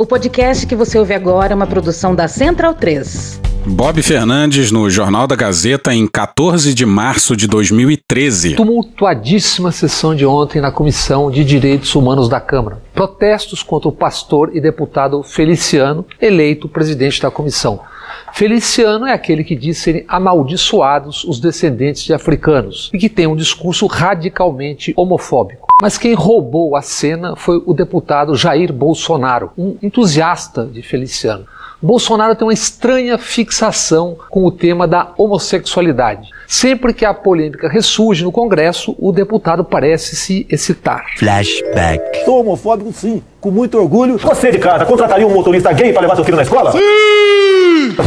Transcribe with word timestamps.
O 0.00 0.06
podcast 0.06 0.64
que 0.64 0.76
você 0.76 0.96
ouve 0.96 1.12
agora 1.12 1.52
é 1.52 1.56
uma 1.56 1.66
produção 1.66 2.14
da 2.14 2.28
Central 2.28 2.72
3. 2.72 3.40
Bob 3.66 4.00
Fernandes 4.00 4.70
no 4.70 4.88
Jornal 4.88 5.26
da 5.26 5.34
Gazeta 5.34 5.92
em 5.92 6.06
14 6.06 6.72
de 6.72 6.86
março 6.86 7.36
de 7.36 7.48
2013. 7.48 8.54
Tumultuadíssima 8.54 9.72
sessão 9.72 10.14
de 10.14 10.24
ontem 10.24 10.62
na 10.62 10.70
Comissão 10.70 11.32
de 11.32 11.44
Direitos 11.44 11.96
Humanos 11.96 12.28
da 12.28 12.40
Câmara. 12.40 12.80
Protestos 12.94 13.60
contra 13.60 13.88
o 13.88 13.92
pastor 13.92 14.54
e 14.54 14.60
deputado 14.60 15.20
Feliciano, 15.24 16.06
eleito 16.20 16.68
presidente 16.68 17.20
da 17.20 17.28
comissão. 17.28 17.80
Feliciano 18.32 19.06
é 19.06 19.12
aquele 19.12 19.44
que 19.44 19.56
diz 19.56 19.78
serem 19.78 20.04
amaldiçoados 20.06 21.24
os 21.24 21.40
descendentes 21.40 22.04
de 22.04 22.12
africanos 22.12 22.90
e 22.92 22.98
que 22.98 23.08
tem 23.08 23.26
um 23.26 23.36
discurso 23.36 23.86
radicalmente 23.86 24.92
homofóbico. 24.96 25.68
Mas 25.80 25.96
quem 25.96 26.12
roubou 26.12 26.74
a 26.74 26.82
cena 26.82 27.36
foi 27.36 27.62
o 27.64 27.72
deputado 27.72 28.34
Jair 28.34 28.72
Bolsonaro, 28.72 29.52
um 29.56 29.76
entusiasta 29.80 30.66
de 30.66 30.82
Feliciano. 30.82 31.46
Bolsonaro 31.80 32.34
tem 32.34 32.44
uma 32.44 32.52
estranha 32.52 33.16
fixação 33.16 34.16
com 34.28 34.44
o 34.44 34.50
tema 34.50 34.88
da 34.88 35.12
homossexualidade. 35.16 36.28
Sempre 36.48 36.92
que 36.92 37.04
a 37.04 37.14
polêmica 37.14 37.68
ressurge 37.68 38.24
no 38.24 38.32
Congresso, 38.32 38.96
o 38.98 39.12
deputado 39.12 39.64
parece 39.64 40.16
se 40.16 40.44
excitar. 40.50 41.04
Flashback. 41.16 42.24
Sou 42.24 42.40
homofóbico, 42.40 42.92
sim, 42.92 43.22
com 43.40 43.52
muito 43.52 43.78
orgulho. 43.78 44.18
Você 44.18 44.50
de 44.50 44.58
casa 44.58 44.84
contrataria 44.84 45.26
um 45.26 45.32
motorista 45.32 45.72
gay 45.72 45.92
para 45.92 46.02
levar 46.02 46.16
seu 46.16 46.24
filho 46.24 46.36
na 46.36 46.42
escola? 46.42 46.72
Sim! 46.72 47.47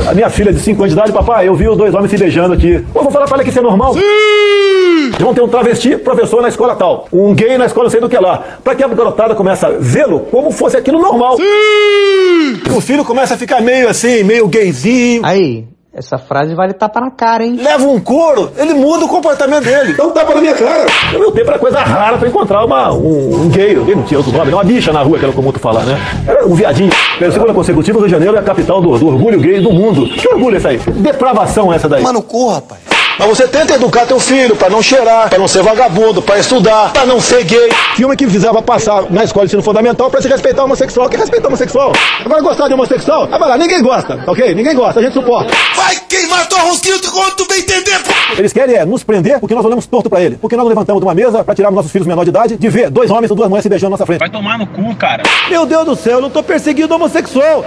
A 0.07 0.13
minha 0.13 0.29
filha 0.29 0.53
de 0.53 0.59
5 0.59 0.81
anos 0.81 0.93
de 0.93 0.99
idade, 0.99 1.11
papai, 1.11 1.47
eu 1.47 1.55
vi 1.55 1.67
os 1.67 1.77
dois 1.77 1.93
homens 1.93 2.09
se 2.11 2.17
beijando 2.17 2.53
aqui. 2.53 2.83
Pô, 2.93 3.01
vou 3.03 3.11
falar 3.11 3.25
para 3.25 3.35
ela 3.35 3.43
que 3.43 3.49
isso 3.49 3.59
é 3.59 3.61
normal? 3.61 3.93
Sim! 3.93 5.11
Vão 5.19 5.33
ter 5.33 5.41
um 5.41 5.47
travesti 5.47 5.97
professor 5.97 6.41
na 6.41 6.47
escola 6.47 6.75
tal, 6.75 7.07
um 7.11 7.33
gay 7.33 7.57
na 7.57 7.65
escola 7.65 7.89
sei 7.89 7.99
do 7.99 8.07
que 8.07 8.17
lá. 8.17 8.41
Para 8.63 8.73
que 8.73 8.83
a 8.83 8.87
garotada 8.87 9.35
começa 9.35 9.67
a 9.67 9.71
vê-lo 9.71 10.21
como 10.31 10.49
fosse 10.51 10.77
aquilo 10.77 11.01
normal. 11.01 11.35
Sim! 11.37 12.61
O 12.75 12.79
filho 12.79 13.03
começa 13.03 13.33
a 13.33 13.37
ficar 13.37 13.61
meio 13.61 13.89
assim, 13.89 14.23
meio 14.23 14.47
gayzinho. 14.47 15.25
Aí, 15.25 15.65
essa 15.93 16.17
frase 16.17 16.55
vale 16.55 16.71
tapa 16.71 17.01
na 17.01 17.11
cara, 17.11 17.45
hein? 17.45 17.57
Leva 17.61 17.83
um 17.85 17.99
couro, 17.99 18.49
ele 18.57 18.73
muda 18.73 19.03
o 19.03 19.09
comportamento 19.09 19.65
dele. 19.65 19.91
Então 19.91 20.09
tapa 20.11 20.33
na 20.33 20.39
minha 20.39 20.53
cara. 20.53 20.85
No 21.11 21.19
meu 21.19 21.31
tempo 21.31 21.49
era 21.49 21.59
coisa 21.59 21.79
rara 21.81 22.17
pra 22.17 22.29
encontrar 22.29 22.63
uma, 22.63 22.93
um, 22.93 23.41
um 23.41 23.49
gay, 23.49 23.75
não 23.75 24.03
tinha 24.03 24.17
outro 24.17 24.31
nome, 24.31 24.53
uma 24.53 24.63
bicha 24.63 24.93
na 24.93 25.01
rua, 25.01 25.19
que 25.19 25.25
era 25.25 25.33
comum 25.33 25.51
tu 25.51 25.59
falar, 25.59 25.83
né? 25.83 25.99
Era 26.25 26.47
um 26.47 26.55
viadinho. 26.55 26.91
Pela 27.19 27.31
segunda 27.31 27.53
consecutiva, 27.53 27.97
Rio 27.99 28.07
de 28.07 28.11
Janeiro 28.11 28.37
é 28.37 28.39
a 28.39 28.43
capital 28.43 28.81
do, 28.81 28.97
do 28.97 29.07
orgulho 29.07 29.39
gay 29.41 29.59
do 29.59 29.71
mundo. 29.73 30.07
Que 30.07 30.29
orgulho 30.29 30.55
é 30.55 30.57
essa 30.57 30.69
aí? 30.69 30.77
Depravação 30.77 31.73
essa 31.73 31.89
daí. 31.89 32.01
Mano, 32.01 32.21
corra, 32.21 32.55
rapaz. 32.55 32.90
Mas 33.21 33.29
você 33.29 33.47
tenta 33.47 33.75
educar 33.75 34.07
teu 34.07 34.19
filho 34.19 34.55
para 34.55 34.67
não 34.67 34.81
cheirar, 34.81 35.29
para 35.29 35.37
não 35.37 35.47
ser 35.47 35.61
vagabundo, 35.61 36.23
para 36.23 36.39
estudar, 36.39 36.91
para 36.91 37.05
não 37.05 37.21
ser 37.21 37.43
gay. 37.43 37.69
Filme 37.95 38.17
que 38.17 38.25
visava 38.25 38.63
passar 38.63 39.11
na 39.11 39.23
escola 39.23 39.45
de 39.45 39.49
ensino 39.51 39.61
fundamental 39.61 40.09
para 40.09 40.19
se 40.19 40.27
respeitar 40.27 40.63
o 40.63 40.65
homossexual. 40.65 41.07
Quem 41.07 41.19
respeita 41.19 41.45
o 41.45 41.49
homossexual? 41.49 41.93
Agora 42.25 42.41
gostar 42.41 42.67
de 42.67 42.73
homossexual? 42.73 43.29
Ah, 43.31 43.37
vai 43.37 43.47
lá, 43.47 43.59
ninguém 43.59 43.79
gosta, 43.83 44.23
ok? 44.25 44.55
Ninguém 44.55 44.73
gosta, 44.73 44.99
a 44.99 45.03
gente 45.03 45.13
suporta. 45.13 45.53
Vai 45.75 45.97
queimar 46.09 46.49
tua 46.49 46.61
rosquinha 46.61 46.95
quando 47.11 47.35
tu 47.35 47.47
bem 47.47 47.59
entender, 47.59 47.99
pô! 47.99 48.11
Eles 48.39 48.51
querem 48.51 48.75
é 48.75 48.85
nos 48.85 49.03
prender 49.03 49.39
porque 49.39 49.53
nós 49.53 49.63
olhamos 49.63 49.85
torto 49.85 50.09
para 50.09 50.19
ele. 50.19 50.37
Porque 50.37 50.55
nós 50.55 50.63
não 50.63 50.69
levantamos 50.69 50.99
de 50.99 51.05
uma 51.05 51.13
mesa 51.13 51.43
para 51.43 51.53
tirarmos 51.53 51.75
nossos 51.75 51.91
filhos 51.91 52.07
menor 52.07 52.23
de 52.23 52.31
idade 52.31 52.57
de 52.57 52.69
ver 52.69 52.89
dois 52.89 53.11
homens 53.11 53.29
ou 53.29 53.37
duas 53.37 53.49
mulheres 53.49 53.61
se 53.61 53.69
beijando 53.69 53.91
na 53.91 53.97
nossa 53.97 54.05
frente. 54.07 54.19
Vai 54.19 54.31
tomar 54.31 54.57
no 54.57 54.65
cu, 54.65 54.95
cara. 54.95 55.21
Meu 55.47 55.67
Deus 55.67 55.85
do 55.85 55.95
céu, 55.95 56.13
eu 56.13 56.21
não 56.21 56.31
tô 56.31 56.41
perseguindo 56.41 56.95
homossexual. 56.95 57.63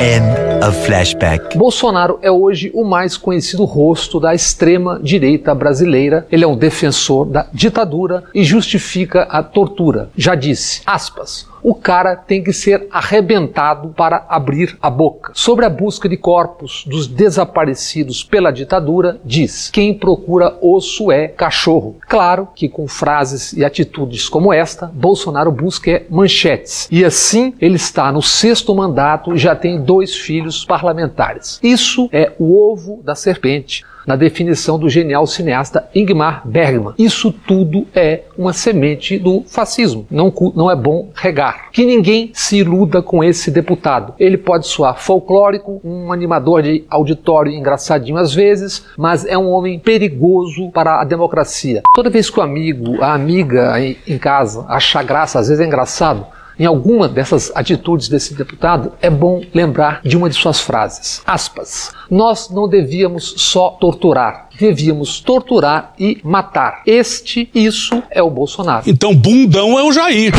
End 0.00 0.24
of 0.66 0.86
flashback. 0.86 1.58
Bolsonaro 1.58 2.18
é 2.22 2.30
hoje 2.30 2.70
o 2.72 2.84
mais 2.84 3.18
conhecido 3.18 3.66
rosto 3.66 4.18
da 4.18 4.34
extrema 4.34 4.89
direita 4.98 5.54
brasileira. 5.54 6.26
Ele 6.30 6.44
é 6.44 6.48
um 6.48 6.56
defensor 6.56 7.26
da 7.26 7.46
ditadura 7.52 8.24
e 8.34 8.42
justifica 8.42 9.22
a 9.22 9.42
tortura. 9.42 10.10
Já 10.16 10.34
disse, 10.34 10.82
aspas, 10.86 11.49
o 11.62 11.74
cara 11.74 12.16
tem 12.16 12.42
que 12.42 12.52
ser 12.52 12.86
arrebentado 12.90 13.90
para 13.90 14.26
abrir 14.28 14.76
a 14.80 14.90
boca. 14.90 15.32
Sobre 15.34 15.64
a 15.64 15.70
busca 15.70 16.08
de 16.08 16.16
corpos 16.16 16.84
dos 16.86 17.06
desaparecidos 17.06 18.24
pela 18.24 18.50
ditadura, 18.50 19.20
diz: 19.24 19.70
quem 19.70 19.94
procura 19.94 20.56
osso 20.60 21.10
é 21.10 21.28
cachorro. 21.28 21.96
Claro 22.08 22.48
que 22.54 22.68
com 22.68 22.86
frases 22.88 23.52
e 23.52 23.64
atitudes 23.64 24.28
como 24.28 24.52
esta, 24.52 24.86
Bolsonaro 24.86 25.50
busca 25.50 25.90
é 25.90 26.06
manchetes. 26.10 26.88
E 26.90 27.04
assim 27.04 27.54
ele 27.60 27.76
está 27.76 28.12
no 28.12 28.22
sexto 28.22 28.74
mandato 28.74 29.34
e 29.34 29.38
já 29.38 29.54
tem 29.54 29.80
dois 29.80 30.14
filhos 30.16 30.64
parlamentares. 30.64 31.58
Isso 31.62 32.08
é 32.12 32.32
o 32.38 32.70
ovo 32.70 33.00
da 33.02 33.14
serpente 33.14 33.84
na 34.06 34.16
definição 34.16 34.78
do 34.78 34.88
genial 34.88 35.26
cineasta 35.26 35.88
Ingmar 35.94 36.42
Bergman. 36.44 36.94
Isso 36.98 37.32
tudo 37.32 37.86
é 37.94 38.22
uma 38.36 38.52
semente 38.52 39.18
do 39.18 39.44
fascismo. 39.46 40.06
Não, 40.10 40.32
não 40.54 40.70
é 40.70 40.76
bom 40.76 41.10
regar. 41.14 41.49
Que 41.72 41.84
ninguém 41.84 42.30
se 42.32 42.58
iluda 42.58 43.02
com 43.02 43.22
esse 43.22 43.50
deputado. 43.50 44.14
Ele 44.18 44.36
pode 44.36 44.66
soar 44.66 44.96
folclórico, 44.98 45.80
um 45.84 46.12
animador 46.12 46.62
de 46.62 46.84
auditório 46.88 47.52
engraçadinho 47.52 48.18
às 48.18 48.34
vezes, 48.34 48.86
mas 48.96 49.24
é 49.24 49.36
um 49.36 49.50
homem 49.50 49.78
perigoso 49.78 50.70
para 50.70 51.00
a 51.00 51.04
democracia. 51.04 51.82
Toda 51.94 52.10
vez 52.10 52.30
que 52.30 52.38
o 52.38 52.42
amigo, 52.42 53.02
a 53.02 53.14
amiga 53.14 53.74
em 53.80 54.18
casa 54.18 54.64
achar 54.68 55.02
graça, 55.04 55.38
às 55.38 55.48
vezes 55.48 55.62
é 55.62 55.66
engraçado, 55.66 56.26
em 56.60 56.66
alguma 56.66 57.08
dessas 57.08 57.50
atitudes 57.54 58.06
desse 58.06 58.34
deputado, 58.34 58.92
é 59.00 59.08
bom 59.08 59.40
lembrar 59.54 60.02
de 60.04 60.14
uma 60.14 60.28
de 60.28 60.36
suas 60.36 60.60
frases. 60.60 61.22
Aspas. 61.26 61.90
Nós 62.10 62.50
não 62.50 62.68
devíamos 62.68 63.34
só 63.38 63.70
torturar, 63.70 64.48
devíamos 64.58 65.20
torturar 65.20 65.94
e 65.98 66.20
matar. 66.22 66.82
Este, 66.86 67.48
isso 67.54 68.02
é 68.10 68.22
o 68.22 68.28
Bolsonaro. 68.28 68.84
Então, 68.86 69.16
bundão 69.16 69.78
é 69.78 69.82
o 69.82 69.90
Jair. 69.90 70.34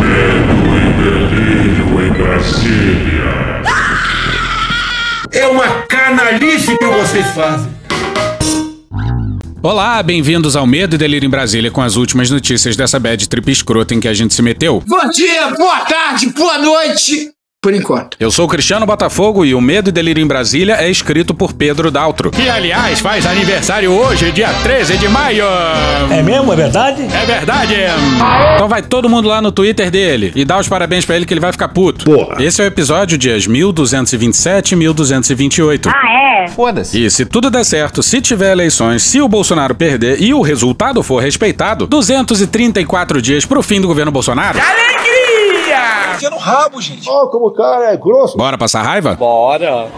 Medo 0.00 0.56
e 1.34 2.06
em 2.06 2.12
Brasília. 2.12 3.26
É 5.32 5.48
uma 5.48 5.66
canalice 5.88 6.78
que 6.78 6.86
vocês 6.86 7.26
fazem. 7.32 7.72
Olá, 9.66 10.00
bem-vindos 10.00 10.54
ao 10.54 10.64
Medo 10.64 10.94
e 10.94 10.98
Delírio 10.98 11.26
em 11.26 11.30
Brasília 11.30 11.72
com 11.72 11.82
as 11.82 11.96
últimas 11.96 12.30
notícias 12.30 12.76
dessa 12.76 13.00
bad 13.00 13.28
trip 13.28 13.50
escrota 13.50 13.94
em 13.94 13.98
que 13.98 14.06
a 14.06 14.14
gente 14.14 14.32
se 14.32 14.40
meteu. 14.40 14.80
Bom 14.86 15.10
dia, 15.10 15.50
boa 15.56 15.80
tarde, 15.80 16.28
boa 16.28 16.56
noite. 16.56 17.35
Por 17.66 17.74
enquanto. 17.74 18.16
Eu 18.20 18.30
sou 18.30 18.44
o 18.44 18.48
Cristiano 18.48 18.86
Botafogo 18.86 19.44
e 19.44 19.52
o 19.52 19.60
Medo 19.60 19.88
e 19.88 19.92
Delírio 19.92 20.22
em 20.22 20.26
Brasília 20.26 20.76
é 20.78 20.88
escrito 20.88 21.34
por 21.34 21.52
Pedro 21.52 21.90
Daltro. 21.90 22.30
Que, 22.30 22.48
aliás, 22.48 23.00
faz 23.00 23.26
aniversário 23.26 23.90
hoje, 23.90 24.30
dia 24.30 24.50
13 24.62 24.96
de 24.98 25.08
maio. 25.08 25.42
É 26.08 26.22
mesmo? 26.22 26.52
É 26.52 26.54
verdade? 26.54 27.02
É 27.02 27.26
verdade. 27.26 27.74
Então 28.54 28.68
vai 28.68 28.82
todo 28.82 29.08
mundo 29.08 29.26
lá 29.26 29.42
no 29.42 29.50
Twitter 29.50 29.90
dele 29.90 30.30
e 30.36 30.44
dá 30.44 30.60
os 30.60 30.68
parabéns 30.68 31.04
pra 31.04 31.16
ele 31.16 31.26
que 31.26 31.34
ele 31.34 31.40
vai 31.40 31.50
ficar 31.50 31.66
puto. 31.66 32.04
Porra. 32.04 32.40
Esse 32.40 32.62
é 32.62 32.64
o 32.64 32.68
episódio 32.68 33.18
dias 33.18 33.48
1227 33.48 34.70
e 34.70 34.76
1228. 34.76 35.88
Ah, 35.88 36.44
é? 36.44 36.46
Foda-se. 36.46 37.04
E 37.04 37.10
se 37.10 37.26
tudo 37.26 37.50
der 37.50 37.64
certo, 37.64 38.00
se 38.00 38.20
tiver 38.20 38.52
eleições, 38.52 39.02
se 39.02 39.20
o 39.20 39.26
Bolsonaro 39.26 39.74
perder 39.74 40.22
e 40.22 40.32
o 40.32 40.40
resultado 40.40 41.02
for 41.02 41.20
respeitado, 41.20 41.84
234 41.88 43.20
dias 43.20 43.44
pro 43.44 43.60
fim 43.60 43.80
do 43.80 43.88
governo 43.88 44.12
Bolsonaro. 44.12 44.56
Enfia 46.16 46.30
no 46.30 46.38
rabo, 46.38 46.80
gente. 46.80 47.08
Ó, 47.08 47.26
como 47.26 47.48
o 47.48 47.52
cara 47.52 47.92
é 47.92 47.96
grosso. 47.96 48.36
Bora 48.36 48.56
passar 48.56 48.82
raiva? 48.82 49.14
Bora. 49.14 49.88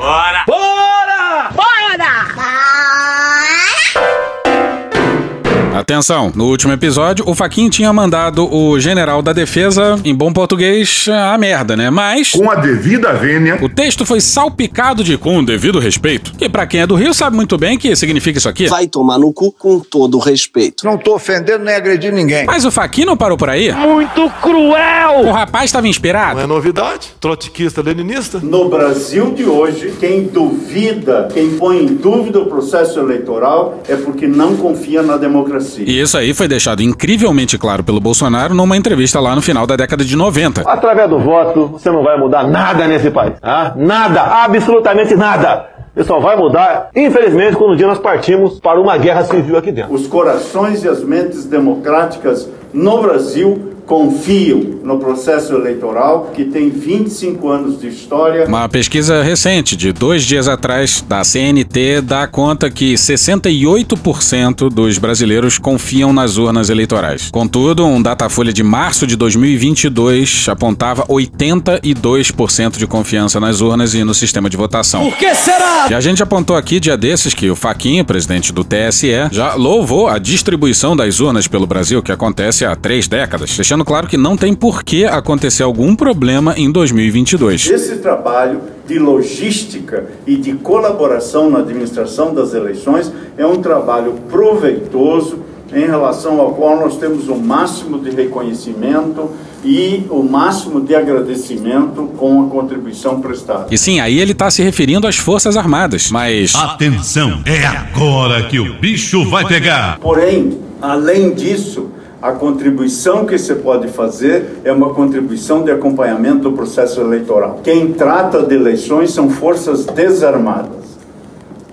Atenção, 5.88 6.30
no 6.34 6.44
último 6.44 6.70
episódio, 6.74 7.24
o 7.26 7.34
Faquin 7.34 7.70
tinha 7.70 7.90
mandado 7.94 8.46
o 8.54 8.78
general 8.78 9.22
da 9.22 9.32
defesa, 9.32 9.98
em 10.04 10.14
bom 10.14 10.30
português, 10.30 11.06
a 11.08 11.38
merda, 11.38 11.74
né? 11.74 11.88
Mas 11.88 12.30
Com 12.32 12.50
a 12.50 12.56
devida 12.56 13.14
vênia, 13.14 13.56
o 13.62 13.70
texto 13.70 14.04
foi 14.04 14.20
salpicado 14.20 15.02
de 15.02 15.16
com 15.16 15.38
o 15.38 15.42
devido 15.46 15.78
respeito. 15.78 16.34
Que 16.34 16.46
pra 16.46 16.66
quem 16.66 16.80
é 16.82 16.86
do 16.86 16.94
Rio 16.94 17.14
sabe 17.14 17.36
muito 17.36 17.56
bem 17.56 17.78
que 17.78 17.96
significa 17.96 18.36
isso 18.36 18.50
aqui. 18.50 18.66
Vai 18.66 18.86
tomar 18.86 19.18
no 19.18 19.32
cu 19.32 19.50
com 19.50 19.80
todo 19.80 20.18
o 20.18 20.20
respeito. 20.20 20.84
Não 20.84 20.98
tô 20.98 21.14
ofendendo 21.14 21.64
nem 21.64 21.74
agredindo 21.74 22.14
ninguém. 22.14 22.44
Mas 22.44 22.66
o 22.66 22.70
Faquin 22.70 23.06
não 23.06 23.16
parou 23.16 23.38
por 23.38 23.48
aí. 23.48 23.72
Muito 23.72 24.28
cruel! 24.42 25.26
O 25.26 25.32
rapaz 25.32 25.64
estava 25.70 25.88
inspirado. 25.88 26.38
é 26.38 26.46
novidade? 26.46 27.14
Trotskista, 27.18 27.80
leninista? 27.80 28.40
No 28.40 28.68
Brasil 28.68 29.32
de 29.32 29.46
hoje, 29.46 29.94
quem 29.98 30.24
duvida, 30.24 31.30
quem 31.32 31.56
põe 31.56 31.82
em 31.82 31.86
dúvida 31.86 32.40
o 32.40 32.44
processo 32.44 33.00
eleitoral 33.00 33.82
é 33.88 33.96
porque 33.96 34.28
não 34.28 34.54
confia 34.54 35.02
na 35.02 35.16
democracia. 35.16 35.77
E 35.82 36.00
isso 36.00 36.16
aí 36.16 36.34
foi 36.34 36.48
deixado 36.48 36.82
incrivelmente 36.82 37.58
claro 37.58 37.84
pelo 37.84 38.00
Bolsonaro 38.00 38.54
numa 38.54 38.76
entrevista 38.76 39.20
lá 39.20 39.34
no 39.34 39.42
final 39.42 39.66
da 39.66 39.76
década 39.76 40.04
de 40.04 40.16
90. 40.16 40.62
Através 40.62 41.08
do 41.08 41.18
voto, 41.18 41.66
você 41.66 41.90
não 41.90 42.02
vai 42.02 42.18
mudar 42.18 42.46
nada 42.46 42.86
nesse 42.86 43.10
país. 43.10 43.38
Tá? 43.40 43.74
Nada, 43.76 44.22
absolutamente 44.22 45.14
nada. 45.14 45.66
Isso 45.96 46.06
só 46.06 46.20
vai 46.20 46.36
mudar, 46.36 46.90
infelizmente, 46.94 47.56
quando 47.56 47.72
um 47.72 47.76
dia 47.76 47.86
nós 47.86 47.98
partimos 47.98 48.60
para 48.60 48.80
uma 48.80 48.96
guerra 48.96 49.24
civil 49.24 49.56
aqui 49.56 49.72
dentro. 49.72 49.92
Os 49.92 50.06
corações 50.06 50.84
e 50.84 50.88
as 50.88 51.02
mentes 51.02 51.44
democráticas 51.44 52.48
no 52.72 53.02
Brasil 53.02 53.72
confiam 53.88 54.60
no 54.84 54.98
processo 54.98 55.54
eleitoral 55.54 56.30
que 56.34 56.44
tem 56.44 56.68
25 56.68 57.48
anos 57.48 57.80
de 57.80 57.88
história. 57.88 58.46
Uma 58.46 58.68
pesquisa 58.68 59.22
recente, 59.22 59.74
de 59.74 59.92
dois 59.92 60.24
dias 60.24 60.46
atrás, 60.46 61.02
da 61.08 61.24
CNT, 61.24 62.02
dá 62.02 62.26
conta 62.26 62.70
que 62.70 62.94
68% 62.94 64.68
dos 64.68 64.98
brasileiros 64.98 65.58
confiam 65.58 66.12
nas 66.12 66.36
urnas 66.36 66.68
eleitorais. 66.68 67.30
Contudo, 67.32 67.86
um 67.86 68.00
Datafolha 68.00 68.52
de 68.52 68.62
março 68.62 69.06
de 69.06 69.16
2022 69.16 70.46
apontava 70.50 71.06
82% 71.06 72.76
de 72.76 72.86
confiança 72.86 73.40
nas 73.40 73.62
urnas 73.62 73.94
e 73.94 74.04
no 74.04 74.12
sistema 74.12 74.50
de 74.50 74.56
votação. 74.56 75.08
Por 75.08 75.16
que 75.16 75.34
será? 75.34 75.86
E 75.90 75.94
a 75.94 76.00
gente 76.00 76.22
apontou 76.22 76.56
aqui 76.56 76.78
dia 76.78 76.96
desses 76.96 77.32
que 77.32 77.50
o 77.50 77.56
Faquinha, 77.56 78.04
presidente 78.04 78.52
do 78.52 78.62
TSE, 78.62 79.28
já 79.32 79.54
louvou 79.54 80.08
a 80.08 80.18
distribuição 80.18 80.94
das 80.94 81.20
urnas 81.20 81.48
pelo 81.48 81.66
Brasil, 81.66 82.02
que 82.02 82.12
acontece 82.12 82.66
há 82.66 82.76
três 82.76 83.08
décadas, 83.08 83.56
deixando 83.56 83.77
claro 83.84 84.06
que 84.06 84.16
não 84.16 84.36
tem 84.36 84.54
por 84.54 84.82
que 84.82 85.04
acontecer 85.04 85.62
algum 85.62 85.94
problema 85.94 86.54
em 86.56 86.70
2022. 86.70 87.70
Esse 87.70 87.96
trabalho 87.96 88.60
de 88.86 88.98
logística 88.98 90.06
e 90.26 90.36
de 90.36 90.54
colaboração 90.54 91.50
na 91.50 91.58
administração 91.58 92.34
das 92.34 92.54
eleições 92.54 93.12
é 93.36 93.46
um 93.46 93.60
trabalho 93.60 94.14
proveitoso 94.30 95.40
em 95.72 95.86
relação 95.86 96.40
ao 96.40 96.54
qual 96.54 96.80
nós 96.80 96.96
temos 96.96 97.28
o 97.28 97.36
máximo 97.36 97.98
de 97.98 98.10
reconhecimento 98.10 99.30
e 99.64 100.06
o 100.08 100.22
máximo 100.22 100.80
de 100.80 100.94
agradecimento 100.94 102.10
com 102.16 102.46
a 102.46 102.48
contribuição 102.48 103.20
prestada. 103.20 103.66
E 103.70 103.76
sim, 103.76 104.00
aí 104.00 104.18
ele 104.18 104.32
está 104.32 104.50
se 104.50 104.62
referindo 104.62 105.06
às 105.06 105.16
Forças 105.16 105.56
Armadas, 105.56 106.10
mas. 106.10 106.54
Atenção, 106.54 107.42
é 107.44 107.66
agora 107.66 108.44
que 108.44 108.58
o 108.58 108.74
bicho 108.78 109.28
vai 109.28 109.44
pegar. 109.46 109.98
Porém, 109.98 110.58
além 110.80 111.34
disso, 111.34 111.90
a 112.20 112.32
contribuição 112.32 113.24
que 113.24 113.38
você 113.38 113.54
pode 113.54 113.88
fazer 113.88 114.60
é 114.64 114.72
uma 114.72 114.92
contribuição 114.92 115.62
de 115.62 115.70
acompanhamento 115.70 116.50
do 116.50 116.52
processo 116.52 117.00
eleitoral. 117.00 117.60
Quem 117.62 117.92
trata 117.92 118.42
de 118.42 118.54
eleições 118.56 119.12
são 119.12 119.30
forças 119.30 119.86
desarmadas. 119.86 120.98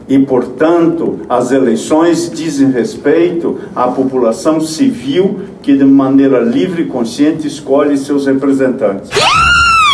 E, 0.07 0.19
portanto, 0.19 1.21
as 1.27 1.51
eleições 1.51 2.30
dizem 2.30 2.69
respeito 2.69 3.59
à 3.75 3.88
população 3.88 4.62
civil 4.62 5.39
que, 5.63 5.75
de 5.75 5.83
maneira 5.83 6.39
livre 6.42 6.83
e 6.83 6.86
consciente, 6.86 7.47
escolhe 7.47 7.97
seus 7.97 8.27
representantes. 8.27 9.09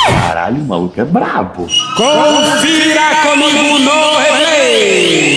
Caralho, 0.05 0.61
o 0.61 0.65
maluco 0.65 0.99
é 0.99 1.05
brabo. 1.05 1.65
Confira 1.95 3.21
comigo 3.23 3.79
no 3.79 4.17
replay. 4.17 5.31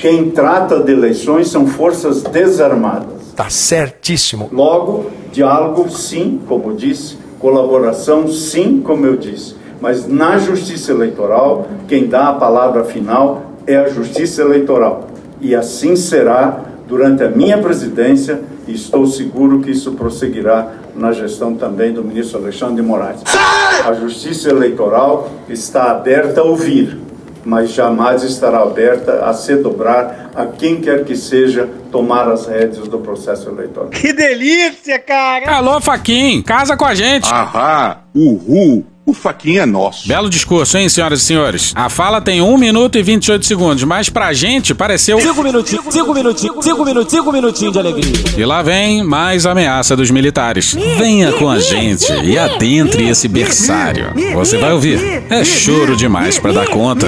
Quem 0.00 0.30
trata 0.30 0.82
de 0.82 0.92
eleições 0.92 1.50
são 1.50 1.66
forças 1.66 2.22
desarmadas. 2.22 3.19
Tá 3.40 3.48
certíssimo. 3.48 4.50
Logo, 4.52 5.10
diálogo, 5.32 5.88
sim, 5.88 6.42
como 6.46 6.74
disse, 6.74 7.16
colaboração, 7.38 8.28
sim, 8.28 8.82
como 8.84 9.06
eu 9.06 9.16
disse. 9.16 9.56
Mas 9.80 10.06
na 10.06 10.36
justiça 10.36 10.92
eleitoral, 10.92 11.66
quem 11.88 12.06
dá 12.06 12.28
a 12.28 12.32
palavra 12.34 12.84
final 12.84 13.54
é 13.66 13.78
a 13.78 13.88
justiça 13.88 14.42
eleitoral. 14.42 15.06
E 15.40 15.54
assim 15.54 15.96
será 15.96 16.64
durante 16.86 17.22
a 17.22 17.30
minha 17.30 17.56
presidência 17.56 18.42
e 18.68 18.74
estou 18.74 19.06
seguro 19.06 19.60
que 19.60 19.70
isso 19.70 19.92
prosseguirá 19.92 20.74
na 20.94 21.10
gestão 21.10 21.54
também 21.54 21.94
do 21.94 22.04
ministro 22.04 22.42
Alexandre 22.42 22.74
de 22.76 22.82
Moraes. 22.82 23.22
A 23.86 23.94
justiça 23.94 24.50
eleitoral 24.50 25.30
está 25.48 25.90
aberta 25.92 26.42
a 26.42 26.44
ouvir, 26.44 26.98
mas 27.44 27.70
jamais 27.72 28.22
estará 28.22 28.60
aberta 28.60 29.24
a 29.24 29.32
se 29.32 29.56
dobrar 29.56 30.30
a 30.34 30.46
quem 30.46 30.80
quer 30.80 31.04
que 31.04 31.16
seja 31.16 31.68
tomar 31.90 32.28
as 32.30 32.46
rédeas 32.46 32.88
do 32.88 32.98
processo 32.98 33.48
eleitoral. 33.48 33.90
Que 33.90 34.12
delícia, 34.12 34.98
cara! 34.98 35.56
Alô, 35.56 35.80
Faquin, 35.80 36.42
casa 36.42 36.76
com 36.76 36.84
a 36.84 36.94
gente! 36.94 37.28
Ahá, 37.32 38.02
uhul. 38.14 38.84
O 39.06 39.14
faquinha 39.14 39.62
é 39.62 39.66
nosso. 39.66 40.06
Belo 40.06 40.28
discurso, 40.30 40.76
hein, 40.78 40.88
senhoras 40.88 41.22
e 41.22 41.24
senhores? 41.24 41.72
A 41.74 41.88
fala 41.88 42.20
tem 42.20 42.40
1 42.40 42.56
minuto 42.58 42.96
e 42.96 43.02
28 43.02 43.44
segundos, 43.44 43.82
mas 43.84 44.08
pra 44.08 44.32
gente 44.32 44.74
pareceu. 44.74 45.18
5 45.20 45.42
minutinhos, 45.42 45.84
5 45.92 46.14
minutinhos, 46.14 46.64
5 46.64 46.84
minutinhos, 46.84 47.10
5 47.10 47.32
minutinhos 47.32 47.72
de 47.72 47.78
alegria. 47.78 48.24
E 48.36 48.44
lá 48.44 48.62
vem 48.62 49.02
mais 49.02 49.46
ameaça 49.46 49.96
dos 49.96 50.10
militares. 50.10 50.74
Venha 50.96 51.32
com 51.32 51.48
a 51.48 51.58
gente 51.58 52.12
e 52.22 52.38
adentre 52.38 53.08
esse 53.08 53.26
berçário. 53.26 54.12
Você 54.34 54.58
vai 54.58 54.72
ouvir. 54.72 55.24
É 55.28 55.44
choro 55.44 55.96
demais 55.96 56.38
pra 56.38 56.52
dar 56.52 56.68
conta. 56.68 57.06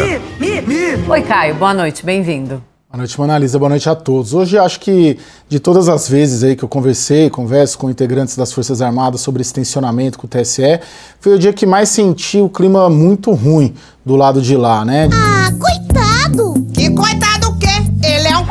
Oi, 1.09 1.23
Caio, 1.23 1.55
boa 1.55 1.75
noite, 1.75 2.05
bem-vindo. 2.05 2.72
Boa 2.93 2.99
noite, 2.99 3.19
Monalisa. 3.19 3.59
Boa 3.59 3.71
noite 3.71 3.89
a 3.89 3.95
todos. 3.95 4.35
Hoje 4.35 4.59
acho 4.59 4.79
que 4.79 5.19
de 5.49 5.59
todas 5.59 5.89
as 5.89 6.07
vezes 6.07 6.45
aí 6.45 6.55
que 6.55 6.63
eu 6.63 6.69
conversei, 6.69 7.31
converso 7.31 7.79
com 7.79 7.89
integrantes 7.89 8.37
das 8.37 8.53
Forças 8.53 8.83
Armadas 8.83 9.23
sobre 9.23 9.41
esse 9.41 9.55
tensionamento 9.55 10.19
com 10.19 10.27
o 10.27 10.29
TSE, 10.29 10.79
foi 11.19 11.37
o 11.37 11.39
dia 11.39 11.55
que 11.55 11.65
mais 11.65 11.89
senti 11.89 12.39
o 12.39 12.51
clima 12.51 12.91
muito 12.91 13.33
ruim 13.33 13.73
do 14.05 14.15
lado 14.15 14.43
de 14.43 14.55
lá, 14.59 14.85
né? 14.85 15.09
Ah, 15.11 15.51
coitado! 15.59 15.82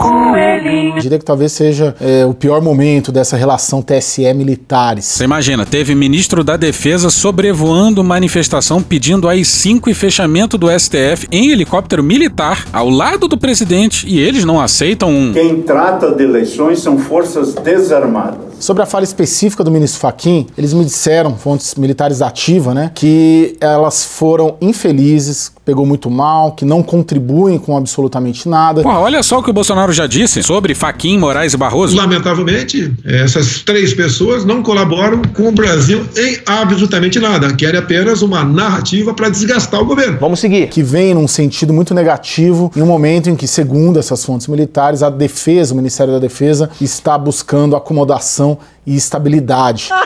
Coelhinho. 0.01 0.95
Eu 0.95 1.01
diria 1.01 1.19
que 1.19 1.25
talvez 1.25 1.51
seja 1.51 1.95
é, 2.01 2.25
o 2.25 2.33
pior 2.33 2.61
momento 2.61 3.11
dessa 3.11 3.37
relação 3.37 3.81
TSE-militares. 3.81 5.05
Você 5.05 5.23
imagina, 5.23 5.65
teve 5.65 5.93
ministro 5.93 6.43
da 6.43 6.57
Defesa 6.57 7.09
sobrevoando 7.09 8.03
manifestação 8.03 8.81
pedindo 8.81 9.27
AI-5 9.27 9.87
e 9.87 9.93
fechamento 9.93 10.57
do 10.57 10.67
STF 10.67 11.27
em 11.31 11.51
helicóptero 11.51 12.03
militar 12.03 12.65
ao 12.73 12.89
lado 12.89 13.27
do 13.27 13.37
presidente 13.37 14.07
e 14.07 14.19
eles 14.19 14.43
não 14.43 14.59
aceitam 14.59 15.09
um. 15.09 15.33
Quem 15.33 15.61
trata 15.61 16.11
de 16.11 16.23
eleições 16.23 16.79
são 16.79 16.97
forças 16.97 17.53
desarmadas. 17.53 18.51
Sobre 18.59 18.83
a 18.83 18.85
fala 18.85 19.03
específica 19.03 19.63
do 19.63 19.71
ministro 19.71 19.99
Faquim, 19.99 20.45
eles 20.55 20.71
me 20.71 20.85
disseram, 20.85 21.35
fontes 21.35 21.73
militares 21.73 22.19
da 22.19 22.27
ativa, 22.27 22.75
né, 22.75 22.91
que 22.93 23.57
elas 23.59 24.05
foram 24.05 24.55
infelizes, 24.61 25.51
pegou 25.65 25.83
muito 25.83 26.11
mal, 26.11 26.51
que 26.51 26.63
não 26.63 26.83
contribuem 26.83 27.57
com 27.57 27.75
absolutamente 27.75 28.47
nada. 28.47 28.83
Porra, 28.83 28.99
olha 28.99 29.23
só 29.23 29.39
o 29.39 29.43
que 29.43 29.49
o 29.49 29.53
Bolsonaro 29.53 29.90
já 29.93 30.07
disse 30.07 30.43
sobre 30.43 30.73
Faquim, 30.73 31.17
Moraes 31.17 31.53
e 31.53 31.57
Barroso. 31.57 31.95
Lamentavelmente, 31.95 32.93
essas 33.03 33.61
três 33.61 33.93
pessoas 33.93 34.45
não 34.45 34.61
colaboram 34.61 35.21
com 35.33 35.47
o 35.47 35.51
Brasil 35.51 36.05
em 36.15 36.39
absolutamente 36.45 37.19
nada. 37.19 37.53
Querem 37.53 37.79
apenas 37.79 38.21
uma 38.21 38.43
narrativa 38.43 39.13
para 39.13 39.29
desgastar 39.29 39.81
o 39.81 39.85
governo. 39.85 40.17
Vamos 40.19 40.39
seguir. 40.39 40.67
Que 40.67 40.83
vem 40.83 41.13
num 41.13 41.27
sentido 41.27 41.73
muito 41.73 41.93
negativo, 41.93 42.71
em 42.75 42.81
um 42.81 42.85
momento 42.85 43.29
em 43.29 43.35
que, 43.35 43.47
segundo 43.47 43.99
essas 43.99 44.23
fontes 44.23 44.47
militares, 44.47 45.03
a 45.03 45.09
defesa, 45.09 45.73
o 45.73 45.77
Ministério 45.77 46.13
da 46.13 46.19
Defesa, 46.19 46.69
está 46.79 47.17
buscando 47.17 47.75
acomodação 47.75 48.57
e 48.85 48.95
estabilidade. 48.95 49.89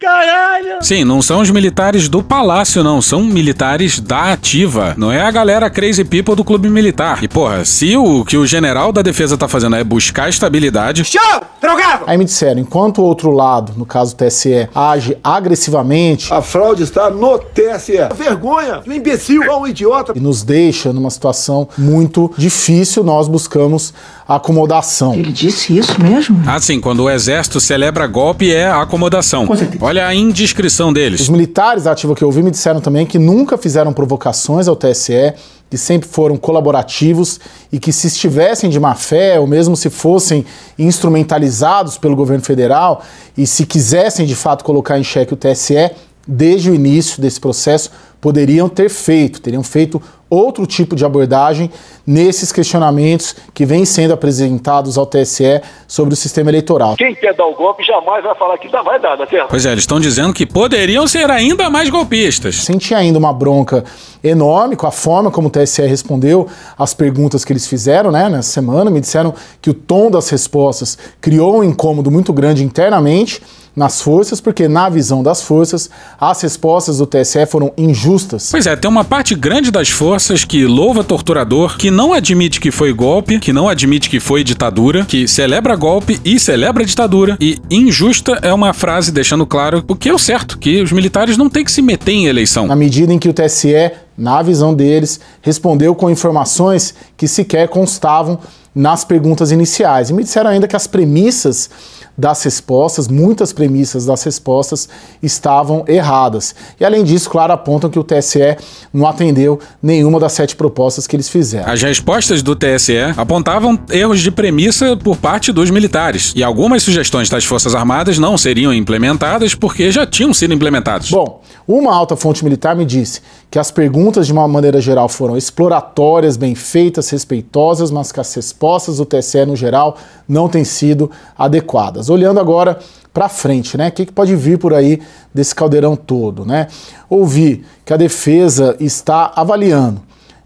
Caralho! 0.00 0.78
Sim, 0.82 1.04
não 1.04 1.22
são 1.22 1.40
os 1.40 1.50
militares 1.50 2.08
do 2.08 2.22
palácio, 2.22 2.84
não. 2.84 3.00
São 3.00 3.22
militares 3.22 3.98
da 3.98 4.32
ativa. 4.32 4.94
Não 4.96 5.10
é 5.10 5.22
a 5.22 5.30
galera 5.30 5.70
crazy 5.70 6.04
people 6.04 6.34
do 6.34 6.44
clube 6.44 6.68
militar. 6.68 7.22
E, 7.22 7.28
porra, 7.28 7.64
se 7.64 7.96
o 7.96 8.24
que 8.24 8.36
o 8.36 8.46
general 8.46 8.92
da 8.92 9.02
defesa 9.02 9.36
tá 9.38 9.48
fazendo 9.48 9.76
é 9.76 9.82
buscar 9.82 10.28
estabilidade. 10.28 11.04
Show! 11.04 11.20
Drogado! 11.60 12.04
Aí 12.06 12.18
me 12.18 12.24
disseram, 12.24 12.60
enquanto 12.60 12.98
o 12.98 13.04
outro 13.04 13.30
lado, 13.30 13.72
no 13.76 13.86
caso 13.86 14.14
o 14.14 14.16
TSE, 14.16 14.68
age 14.74 15.16
agressivamente. 15.24 16.32
A 16.32 16.42
fraude 16.42 16.82
está 16.82 17.10
no 17.10 17.38
TSE. 17.38 17.96
Vergonha! 18.14 18.82
Um 18.86 18.92
imbecil, 18.92 19.42
um 19.58 19.66
idiota. 19.66 20.12
E 20.14 20.20
nos 20.20 20.42
deixa 20.42 20.92
numa 20.92 21.10
situação 21.10 21.68
muito 21.78 22.32
difícil, 22.36 23.02
nós 23.02 23.28
buscamos 23.28 23.94
acomodação. 24.28 25.14
Ele 25.14 25.32
disse 25.32 25.76
isso 25.76 26.00
mesmo? 26.02 26.42
Assim, 26.48 26.80
quando 26.80 27.04
o 27.04 27.10
exército 27.10 27.60
celebra 27.60 28.06
golpe 28.06 28.52
é 28.52 28.68
acomodação. 28.68 29.46
Olha 29.86 30.04
a 30.04 30.12
indiscrição 30.12 30.92
deles. 30.92 31.20
Os 31.20 31.28
militares 31.28 31.84
da 31.84 31.92
ativa 31.92 32.12
que 32.12 32.24
eu 32.24 32.26
ouvi 32.26 32.42
me 32.42 32.50
disseram 32.50 32.80
também 32.80 33.06
que 33.06 33.20
nunca 33.20 33.56
fizeram 33.56 33.92
provocações 33.92 34.66
ao 34.66 34.74
TSE, 34.74 35.32
que 35.70 35.78
sempre 35.78 36.08
foram 36.08 36.36
colaborativos 36.36 37.38
e 37.70 37.78
que 37.78 37.92
se 37.92 38.08
estivessem 38.08 38.68
de 38.68 38.80
má 38.80 38.96
fé, 38.96 39.38
ou 39.38 39.46
mesmo 39.46 39.76
se 39.76 39.88
fossem 39.88 40.44
instrumentalizados 40.76 41.98
pelo 41.98 42.16
governo 42.16 42.42
federal 42.42 43.00
e 43.38 43.46
se 43.46 43.64
quisessem 43.64 44.26
de 44.26 44.34
fato 44.34 44.64
colocar 44.64 44.98
em 44.98 45.04
xeque 45.04 45.34
o 45.34 45.36
TSE, 45.36 45.92
desde 46.26 46.68
o 46.68 46.74
início 46.74 47.22
desse 47.22 47.38
processo, 47.38 47.92
poderiam 48.20 48.68
ter 48.68 48.88
feito, 48.88 49.40
teriam 49.40 49.62
feito 49.62 50.02
outro 50.28 50.66
tipo 50.66 50.96
de 50.96 51.04
abordagem 51.04 51.70
nesses 52.06 52.52
questionamentos 52.52 53.34
que 53.54 53.64
vêm 53.64 53.84
sendo 53.84 54.12
apresentados 54.12 54.98
ao 54.98 55.06
TSE 55.06 55.60
sobre 55.86 56.14
o 56.14 56.16
sistema 56.16 56.50
eleitoral. 56.50 56.96
Quem 56.96 57.14
quer 57.14 57.34
dar 57.34 57.46
o 57.46 57.54
golpe 57.54 57.84
jamais 57.84 58.22
vai 58.22 58.34
falar 58.34 58.58
que 58.58 58.68
dá, 58.68 58.82
vai 58.82 59.00
dar, 59.00 59.16
tá 59.16 59.26
certo? 59.26 59.48
Pois 59.48 59.66
é, 59.66 59.72
eles 59.72 59.82
estão 59.82 60.00
dizendo 60.00 60.32
que 60.32 60.46
poderiam 60.46 61.06
ser 61.06 61.30
ainda 61.30 61.70
mais 61.70 61.88
golpistas. 61.90 62.56
Senti 62.56 62.94
ainda 62.94 63.18
uma 63.18 63.32
bronca 63.32 63.84
enorme 64.22 64.76
com 64.76 64.86
a 64.86 64.92
forma 64.92 65.30
como 65.30 65.48
o 65.48 65.50
TSE 65.50 65.82
respondeu 65.82 66.48
às 66.78 66.92
perguntas 66.94 67.44
que 67.44 67.52
eles 67.52 67.66
fizeram 67.66 68.10
né, 68.10 68.28
nessa 68.28 68.50
semana. 68.50 68.90
Me 68.90 69.00
disseram 69.00 69.34
que 69.60 69.70
o 69.70 69.74
tom 69.74 70.10
das 70.10 70.28
respostas 70.30 70.98
criou 71.20 71.58
um 71.58 71.64
incômodo 71.64 72.10
muito 72.10 72.32
grande 72.32 72.64
internamente 72.64 73.42
nas 73.76 74.00
forças, 74.00 74.40
porque 74.40 74.66
na 74.66 74.88
visão 74.88 75.22
das 75.22 75.42
forças, 75.42 75.90
as 76.18 76.40
respostas 76.40 76.96
do 76.96 77.06
TSE 77.06 77.44
foram 77.44 77.70
injustas. 77.76 78.48
Pois 78.50 78.66
é, 78.66 78.74
tem 78.74 78.90
uma 78.90 79.04
parte 79.04 79.34
grande 79.34 79.70
das 79.70 79.90
forças 79.90 80.46
que 80.46 80.64
louva 80.64 81.04
torturador, 81.04 81.76
que 81.76 81.90
não 81.90 82.14
admite 82.14 82.58
que 82.58 82.70
foi 82.70 82.90
golpe, 82.94 83.38
que 83.38 83.52
não 83.52 83.68
admite 83.68 84.08
que 84.08 84.18
foi 84.18 84.42
ditadura, 84.42 85.04
que 85.04 85.28
celebra 85.28 85.76
golpe 85.76 86.18
e 86.24 86.40
celebra 86.40 86.86
ditadura. 86.86 87.36
E 87.38 87.60
injusta 87.70 88.38
é 88.40 88.52
uma 88.52 88.72
frase 88.72 89.12
deixando 89.12 89.46
claro 89.46 89.84
o 89.86 89.94
que 89.94 90.08
é 90.08 90.14
o 90.14 90.18
certo, 90.18 90.58
que 90.58 90.80
os 90.80 90.90
militares 90.90 91.36
não 91.36 91.50
têm 91.50 91.62
que 91.62 91.70
se 91.70 91.82
meter 91.82 92.12
em 92.12 92.26
eleição. 92.26 92.66
Na 92.66 92.76
medida 92.76 93.12
em 93.12 93.18
que 93.18 93.28
o 93.28 93.34
TSE, 93.34 93.92
na 94.16 94.40
visão 94.40 94.72
deles, 94.72 95.20
respondeu 95.42 95.94
com 95.94 96.08
informações 96.08 96.94
que 97.14 97.28
sequer 97.28 97.68
constavam 97.68 98.38
nas 98.74 99.04
perguntas 99.04 99.52
iniciais. 99.52 100.08
E 100.08 100.14
me 100.14 100.22
disseram 100.22 100.50
ainda 100.50 100.66
que 100.66 100.76
as 100.76 100.86
premissas 100.86 101.68
das 102.16 102.42
respostas, 102.42 103.08
muitas 103.08 103.52
premissas 103.52 104.06
das 104.06 104.22
respostas 104.22 104.88
estavam 105.22 105.84
erradas. 105.86 106.54
E 106.80 106.84
além 106.84 107.04
disso, 107.04 107.28
claro, 107.28 107.52
apontam 107.52 107.90
que 107.90 107.98
o 107.98 108.04
TSE 108.04 108.56
não 108.92 109.06
atendeu 109.06 109.60
nenhuma 109.82 110.18
das 110.18 110.32
sete 110.32 110.56
propostas 110.56 111.06
que 111.06 111.14
eles 111.14 111.28
fizeram. 111.28 111.70
As 111.70 111.82
respostas 111.82 112.42
do 112.42 112.56
TSE 112.56 112.98
apontavam 113.16 113.78
erros 113.90 114.20
de 114.20 114.30
premissa 114.30 114.96
por 114.96 115.16
parte 115.16 115.52
dos 115.52 115.70
militares. 115.70 116.32
E 116.34 116.42
algumas 116.42 116.82
sugestões 116.82 117.28
das 117.28 117.44
Forças 117.44 117.74
Armadas 117.74 118.18
não 118.18 118.38
seriam 118.38 118.72
implementadas 118.72 119.54
porque 119.54 119.90
já 119.90 120.06
tinham 120.06 120.32
sido 120.32 120.54
implementadas. 120.54 121.10
Bom, 121.10 121.42
uma 121.66 121.94
alta 121.94 122.16
fonte 122.16 122.44
militar 122.44 122.74
me 122.74 122.84
disse 122.84 123.20
que 123.56 123.60
as 123.60 123.70
perguntas, 123.70 124.26
de 124.26 124.34
uma 124.34 124.46
maneira 124.46 124.82
geral, 124.82 125.08
foram 125.08 125.34
exploratórias, 125.34 126.36
bem 126.36 126.54
feitas, 126.54 127.08
respeitosas, 127.08 127.90
mas 127.90 128.12
que 128.12 128.20
as 128.20 128.34
respostas 128.34 128.98
do 128.98 129.06
TSE, 129.06 129.46
no 129.46 129.56
geral, 129.56 129.96
não 130.28 130.46
têm 130.46 130.62
sido 130.62 131.10
adequadas. 131.38 132.10
Olhando 132.10 132.38
agora 132.38 132.78
para 133.14 133.30
frente, 133.30 133.78
né? 133.78 133.88
O 133.88 133.92
que, 133.92 134.04
que 134.04 134.12
pode 134.12 134.36
vir 134.36 134.58
por 134.58 134.74
aí 134.74 135.00
desse 135.32 135.54
caldeirão 135.54 135.96
todo, 135.96 136.44
né? 136.44 136.66
Ouvi 137.08 137.64
que 137.82 137.94
a 137.94 137.96
defesa 137.96 138.76
está 138.78 139.32
avaliando 139.34 140.02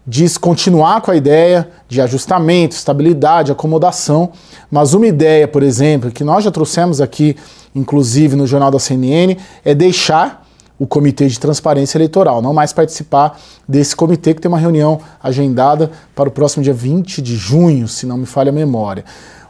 diz 0.07 0.35
continuar 0.35 0.99
com 1.01 1.11
a 1.11 1.15
ideia 1.15 1.69
de 1.87 2.01
ajustamento, 2.01 2.75
estabilidade, 2.75 3.51
acomodação, 3.51 4.31
mas 4.69 4.95
uma 4.95 5.05
ideia, 5.05 5.47
por 5.47 5.61
exemplo, 5.61 6.11
que 6.11 6.23
nós 6.23 6.43
já 6.43 6.49
trouxemos 6.49 6.99
aqui, 6.99 7.35
inclusive 7.75 8.35
no 8.35 8.47
Jornal 8.47 8.71
da 8.71 8.79
CNN, 8.79 9.37
é 9.63 9.75
deixar 9.75 10.40
o 10.81 10.87
Comitê 10.87 11.27
de 11.27 11.39
Transparência 11.39 11.95
Eleitoral, 11.95 12.41
não 12.41 12.55
mais 12.55 12.73
participar 12.73 13.39
desse 13.67 13.95
comitê 13.95 14.33
que 14.33 14.41
tem 14.41 14.49
uma 14.49 14.57
reunião 14.57 14.99
agendada 15.21 15.91
para 16.15 16.27
o 16.27 16.31
próximo 16.31 16.63
dia 16.63 16.73
20 16.73 17.21
de 17.21 17.35
junho, 17.35 17.87
se 17.87 18.07
não 18.07 18.17
me 18.17 18.25
falha 18.25 18.49
a 18.49 18.51
memória. 18.51 19.05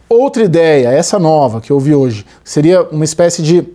Outra 0.10 0.44
ideia, 0.44 0.90
essa 0.90 1.18
nova 1.18 1.62
que 1.62 1.72
eu 1.72 1.78
ouvi 1.78 1.96
hoje, 1.96 2.26
seria 2.44 2.84
uma 2.84 3.06
espécie 3.06 3.42
de 3.42 3.66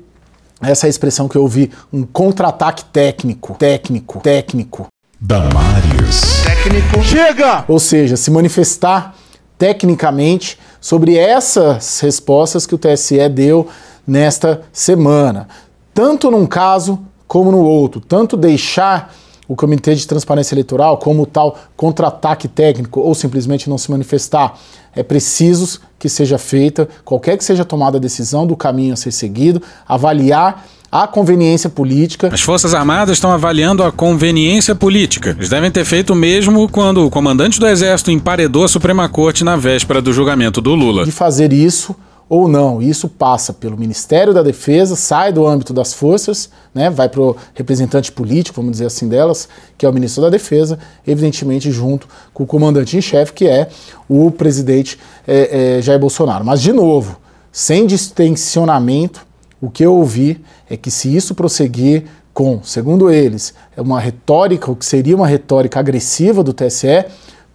essa 0.61 0.87
expressão 0.87 1.29
que 1.29 1.37
eu 1.37 1.41
ouvi, 1.41 1.73
um 1.91 2.03
contra-ataque 2.03 2.85
técnico, 2.85 3.55
técnico, 3.55 4.21
técnico. 4.21 4.89
Damares. 5.19 6.45
Técnico. 6.45 7.03
Chega! 7.03 7.65
Ou 7.69 7.79
seja, 7.79 8.19
se 8.19 8.31
manifestar 8.31 9.15
tecnicamente 9.57 10.59
sobre 10.79 11.17
essas 11.17 12.01
respostas 12.01 12.67
que 12.67 12.75
o 12.75 12.79
TSE 12.79 13.27
deu 13.31 13.67
nesta 14.07 14.61
semana, 14.75 15.49
tanto 15.95 16.31
num 16.31 16.45
caso 16.45 17.03
como 17.27 17.51
no 17.51 17.59
outro, 17.59 18.01
tanto 18.01 18.37
deixar 18.37 19.15
o 19.49 19.55
Comitê 19.55 19.95
de 19.95 20.07
Transparência 20.07 20.55
Eleitoral 20.55 20.99
como 20.99 21.23
o 21.23 21.27
tal 21.27 21.57
contra-ataque 21.77 22.49
técnico 22.49 23.01
ou 23.01 23.15
simplesmente 23.15 23.71
não 23.71 23.79
se 23.79 23.91
manifestar. 23.91 24.59
É 24.95 25.03
preciso 25.03 25.81
que 25.99 26.09
seja 26.09 26.39
feita, 26.39 26.89
qualquer 27.05 27.37
que 27.37 27.45
seja 27.45 27.65
tomada 27.65 27.99
a 27.99 28.01
decisão 28.01 28.47
do 28.47 28.57
caminho 28.57 28.95
a 28.95 28.97
ser 28.97 29.13
seguido, 29.13 29.63
avaliar 29.87 30.67
a 30.91 31.07
conveniência 31.07 31.69
política. 31.69 32.31
As 32.33 32.41
Forças 32.41 32.73
Armadas 32.73 33.17
estão 33.17 33.31
avaliando 33.31 33.83
a 33.83 33.93
conveniência 33.93 34.75
política. 34.75 35.31
Eles 35.31 35.49
devem 35.49 35.71
ter 35.71 35.85
feito 35.85 36.13
o 36.13 36.17
mesmo 36.17 36.69
quando 36.69 37.05
o 37.05 37.11
comandante 37.11 37.61
do 37.61 37.67
Exército 37.67 38.11
emparedou 38.11 38.65
a 38.65 38.69
Suprema 38.69 39.09
Corte 39.09 39.45
na 39.45 39.57
véspera 39.57 40.01
do 40.01 40.13
julgamento 40.13 40.61
do 40.61 40.75
Lula. 40.75 41.05
De 41.05 41.13
fazer 41.13 41.53
isso 41.53 41.95
ou 42.29 42.49
não. 42.49 42.83
Isso 42.83 43.09
passa 43.09 43.53
pelo 43.53 43.77
Ministério 43.77 44.35
da 44.35 44.43
Defesa, 44.43 44.97
sai 44.97 45.33
do 45.33 45.47
âmbito 45.47 45.73
das 45.73 45.93
forças, 45.93 46.51
né, 46.75 46.91
vai 46.91 47.09
para 47.09 47.21
o 47.21 47.37
representante 47.55 48.11
político, 48.11 48.57
vamos 48.57 48.73
dizer 48.73 48.87
assim, 48.87 49.09
delas, 49.09 49.49
que 49.79 49.87
é 49.87 49.89
o 49.89 49.93
ministro 49.93 50.23
da 50.23 50.31
Defesa, 50.31 50.79
evidentemente 51.07 51.71
junto 51.71 52.09
com 52.35 52.43
o 52.43 52.47
comandante 52.47 52.97
em 52.97 53.01
chefe, 53.01 53.33
que 53.33 53.47
é 53.47 53.69
o 54.09 54.31
presidente 54.31 54.99
é, 55.27 55.79
é, 55.79 55.83
Jair 55.83 56.01
Bolsonaro. 56.01 56.45
Mas, 56.45 56.61
de 56.61 56.73
novo, 56.73 57.19
sem 57.53 57.87
distensionamento, 57.87 59.27
o 59.61 59.71
que 59.71 59.85
eu 59.85 59.95
ouvi 59.95 60.45
é 60.69 60.77
que 60.77 60.91
se 60.91 61.15
isso 61.15 61.35
prosseguir 61.35 62.05
com, 62.35 62.61
segundo 62.63 63.11
eles, 63.11 63.55
uma 63.79 63.99
retórica, 63.99 64.71
o 64.71 64.77
que 64.77 64.85
seria 64.85 65.17
uma 65.17 65.27
retórica 65.27 65.81
agressiva 65.81 66.45
do 66.45 66.53
TSE, 66.53 67.07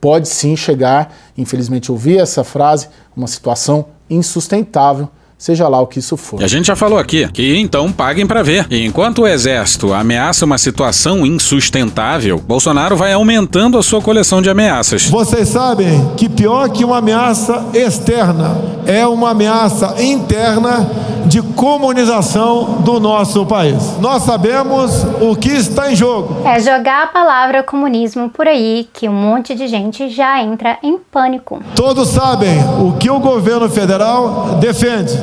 pode 0.01 0.27
sim 0.27 0.55
chegar, 0.55 1.15
infelizmente 1.37 1.91
ouvi 1.91 2.17
essa 2.17 2.43
frase, 2.43 2.87
uma 3.15 3.27
situação 3.27 3.85
insustentável 4.13 5.09
seja 5.41 5.67
lá 5.67 5.81
o 5.81 5.87
que 5.87 5.97
isso 5.97 6.15
for. 6.15 6.39
E 6.39 6.43
a 6.43 6.47
gente 6.47 6.67
já 6.67 6.75
falou 6.75 6.99
aqui 6.99 7.27
que 7.31 7.57
então 7.57 7.91
paguem 7.91 8.27
para 8.27 8.43
ver. 8.43 8.67
E 8.69 8.85
enquanto 8.85 9.23
o 9.23 9.27
exército 9.27 9.91
ameaça 9.91 10.45
uma 10.45 10.59
situação 10.59 11.25
insustentável, 11.25 12.37
Bolsonaro 12.37 12.95
vai 12.95 13.11
aumentando 13.11 13.75
a 13.75 13.81
sua 13.81 14.01
coleção 14.01 14.39
de 14.39 14.51
ameaças. 14.51 15.05
Vocês 15.09 15.49
sabem 15.49 16.11
que 16.15 16.29
pior 16.29 16.69
que 16.69 16.85
uma 16.85 16.99
ameaça 16.99 17.65
externa 17.73 18.55
é 18.85 19.05
uma 19.07 19.31
ameaça 19.31 19.95
interna 19.99 20.87
de 21.25 21.41
comunização 21.41 22.81
do 22.81 22.99
nosso 22.99 23.45
país. 23.45 23.97
Nós 23.99 24.23
sabemos 24.23 25.03
o 25.21 25.35
que 25.35 25.49
está 25.49 25.91
em 25.91 25.95
jogo. 25.95 26.47
É 26.47 26.59
jogar 26.59 27.03
a 27.03 27.07
palavra 27.07 27.63
comunismo 27.63 28.29
por 28.29 28.47
aí 28.47 28.87
que 28.93 29.07
um 29.07 29.13
monte 29.13 29.55
de 29.55 29.67
gente 29.67 30.09
já 30.09 30.41
entra 30.41 30.77
em 30.83 30.97
pânico. 30.97 31.61
Todos 31.75 32.09
sabem 32.09 32.57
o 32.79 32.93
que 32.93 33.09
o 33.09 33.19
governo 33.19 33.69
federal 33.69 34.57
defende. 34.59 35.19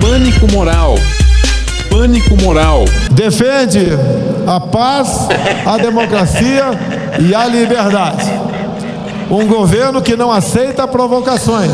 Pânico 0.00 0.50
moral. 0.52 0.94
Pânico 1.90 2.36
moral. 2.42 2.84
Defende 3.12 3.86
a 4.46 4.60
paz, 4.60 5.28
a 5.66 5.76
democracia 5.76 6.70
e 7.18 7.34
a 7.34 7.46
liberdade. 7.46 8.30
Um 9.30 9.46
governo 9.46 10.02
que 10.02 10.16
não 10.16 10.32
aceita 10.32 10.88
provocações. 10.88 11.70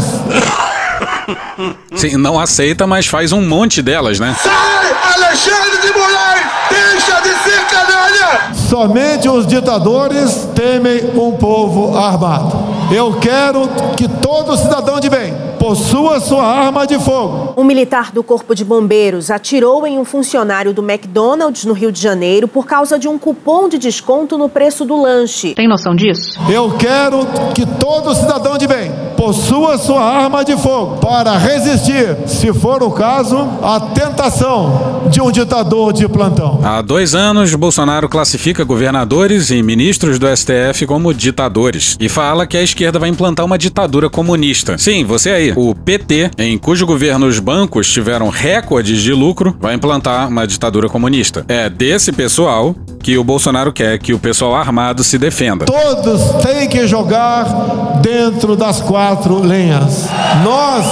Sim, 1.94 2.16
não 2.16 2.38
aceita, 2.38 2.86
mas 2.86 3.06
faz 3.06 3.32
um 3.32 3.40
monte 3.46 3.82
delas, 3.82 4.20
né? 4.20 4.36
Sai, 4.42 5.14
Alexandre 5.14 5.80
de 5.80 5.98
Moraes! 5.98 6.46
Deixa 6.70 7.20
de 7.20 7.28
ser 7.28 7.66
canalha! 7.66 8.54
Somente 8.68 9.28
os 9.28 9.46
ditadores 9.46 10.48
temem 10.54 11.10
um 11.14 11.32
povo 11.32 11.96
armado. 11.96 12.76
Eu 12.92 13.18
quero 13.20 13.68
que 13.96 14.08
todo 14.08 14.56
cidadão 14.56 15.00
de 15.00 15.08
bem 15.08 15.34
possua 15.58 16.20
sua 16.20 16.44
arma 16.44 16.86
de 16.86 16.98
fogo. 16.98 17.54
Um 17.56 17.64
militar 17.64 18.12
do 18.12 18.22
Corpo 18.22 18.54
de 18.54 18.64
Bombeiros 18.64 19.30
atirou 19.30 19.86
em 19.86 19.98
um 19.98 20.04
funcionário 20.04 20.72
do 20.72 20.82
McDonald's 20.82 21.64
no 21.64 21.72
Rio 21.72 21.90
de 21.90 22.00
Janeiro 22.00 22.46
por 22.46 22.66
causa 22.66 22.98
de 22.98 23.08
um 23.08 23.18
cupom 23.18 23.68
de 23.68 23.78
desconto 23.78 24.38
no 24.38 24.48
preço 24.48 24.84
do 24.84 25.00
lanche. 25.00 25.54
Tem 25.54 25.66
noção 25.66 25.96
disso? 25.96 26.38
Eu 26.48 26.76
quero 26.78 27.26
que 27.54 27.66
todo 27.66 28.14
cidadão 28.14 28.56
de 28.56 28.66
bem 28.66 28.92
possua 29.26 29.76
sua 29.76 30.04
arma 30.04 30.44
de 30.44 30.56
fogo 30.56 30.98
para 30.98 31.36
resistir, 31.36 32.16
se 32.28 32.52
for 32.52 32.80
o 32.80 32.92
caso, 32.92 33.36
à 33.60 33.80
tentação 33.80 35.08
de 35.10 35.20
um 35.20 35.32
ditador 35.32 35.92
de 35.92 36.08
plantão. 36.08 36.60
Há 36.62 36.80
dois 36.80 37.12
anos, 37.12 37.52
Bolsonaro 37.56 38.08
classifica 38.08 38.62
governadores 38.62 39.50
e 39.50 39.60
ministros 39.64 40.20
do 40.20 40.28
STF 40.28 40.86
como 40.86 41.12
ditadores 41.12 41.96
e 41.98 42.08
fala 42.08 42.46
que 42.46 42.56
a 42.56 42.62
esquerda 42.62 43.00
vai 43.00 43.08
implantar 43.08 43.44
uma 43.44 43.58
ditadura 43.58 44.08
comunista. 44.08 44.78
Sim, 44.78 45.04
você 45.04 45.30
aí, 45.30 45.52
o 45.56 45.74
PT, 45.74 46.30
em 46.38 46.56
cujo 46.56 46.86
governo 46.86 47.26
os 47.26 47.40
bancos 47.40 47.90
tiveram 47.90 48.28
recordes 48.28 49.02
de 49.02 49.12
lucro, 49.12 49.56
vai 49.58 49.74
implantar 49.74 50.28
uma 50.28 50.46
ditadura 50.46 50.88
comunista. 50.88 51.44
É 51.48 51.68
desse 51.68 52.12
pessoal 52.12 52.76
que 53.02 53.18
o 53.18 53.24
Bolsonaro 53.24 53.72
quer 53.72 53.98
que 53.98 54.12
o 54.12 54.18
pessoal 54.18 54.54
armado 54.54 55.04
se 55.04 55.18
defenda. 55.18 55.64
Todos 55.64 56.42
têm 56.42 56.68
que 56.68 56.86
jogar 56.88 58.00
dentro 58.02 58.56
das 58.56 58.80
quatro 59.16 59.40
lenhas. 59.40 60.08
Nós 60.44 60.84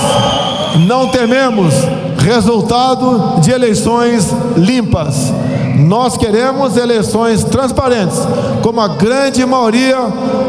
não 0.86 1.08
tememos 1.08 1.74
resultado 2.18 3.40
de 3.40 3.50
eleições 3.50 4.30
limpas. 4.56 5.32
Nós 5.76 6.16
queremos 6.16 6.76
eleições 6.76 7.42
transparentes, 7.44 8.18
como 8.62 8.80
a 8.80 8.88
grande 8.88 9.44
maioria, 9.44 9.98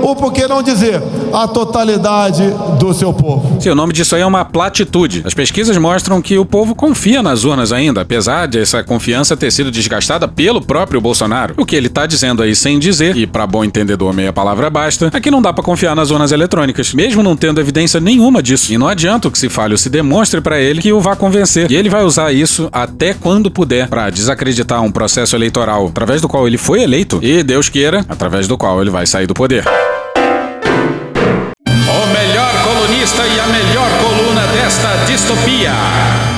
ou 0.01 0.15
por 0.15 0.32
que 0.32 0.48
não 0.48 0.62
dizer, 0.62 1.01
a 1.34 1.48
totalidade 1.48 2.44
do 2.79 2.94
seu 2.94 3.12
povo. 3.12 3.60
Sim, 3.60 3.70
o 3.70 3.75
nome 3.75 3.91
disso 3.91 4.15
aí 4.15 4.22
é 4.22 4.25
uma 4.25 4.46
platitude. 4.46 5.24
As 5.25 5.34
pesquisas 5.34 5.75
mostram 5.77 6.22
que 6.22 6.38
o 6.38 6.46
povo 6.46 6.75
confia 6.75 7.24
nas 7.24 7.44
urnas 7.44 7.72
ainda, 7.72 8.01
apesar 8.01 8.48
de 8.48 8.60
essa 8.60 8.84
confiança 8.84 9.36
ter 9.36 9.51
sido 9.51 9.72
desgastada 9.72 10.27
pelo 10.27 10.62
próprio 10.62 11.01
Bolsonaro. 11.01 11.55
O 11.58 11.65
que 11.65 11.75
ele 11.75 11.89
tá 11.89 12.05
dizendo 12.05 12.44
aí 12.44 12.55
sem 12.55 12.77
dizer, 12.77 13.17
e 13.17 13.25
para 13.25 13.48
bom 13.48 13.63
entendedor 13.63 14.13
meia 14.13 14.32
palavra 14.32 14.70
basta, 14.70 15.10
é 15.12 15.20
que 15.20 15.32
não 15.32 15.41
dá 15.41 15.51
para 15.51 15.63
confiar 15.63 15.96
nas 15.96 16.12
urnas 16.12 16.32
eletrônicas, 16.32 16.94
mesmo 16.94 17.24
não 17.24 17.36
tendo 17.36 17.60
evidência 17.60 18.00
nenhuma 18.00 18.44
disso. 18.44 18.72
E 18.72 18.77
não 18.77 18.88
adianta 18.88 19.27
o 19.27 19.32
que 19.32 19.39
se 19.39 19.50
fale 19.50 19.74
ou 19.74 19.77
se 19.77 19.89
demonstre 19.89 20.39
para 20.39 20.60
ele 20.60 20.82
que 20.82 20.94
o 20.94 21.01
vá 21.01 21.15
convencer. 21.15 21.72
E 21.72 21.75
ele 21.75 21.89
vai 21.89 22.03
usar 22.03 22.32
isso 22.32 22.70
até 22.72 23.13
quando 23.13 23.50
puder 23.50 23.88
para 23.88 24.10
desacreditar 24.10 24.84
um 24.84 24.91
processo 24.91 25.14
eleitoral 25.36 25.88
através 25.88 26.22
do 26.22 26.27
qual 26.27 26.48
ele 26.48 26.57
foi 26.57 26.81
eleito 26.84 27.19
e, 27.22 27.43
Deus 27.43 27.69
queira, 27.69 28.05
através 28.10 28.48
do 28.48 28.57
qual 28.57 28.81
ele 28.81 28.89
vai 28.89 29.05
sair 29.05 29.27
do 29.27 29.34
poder. 29.34 29.63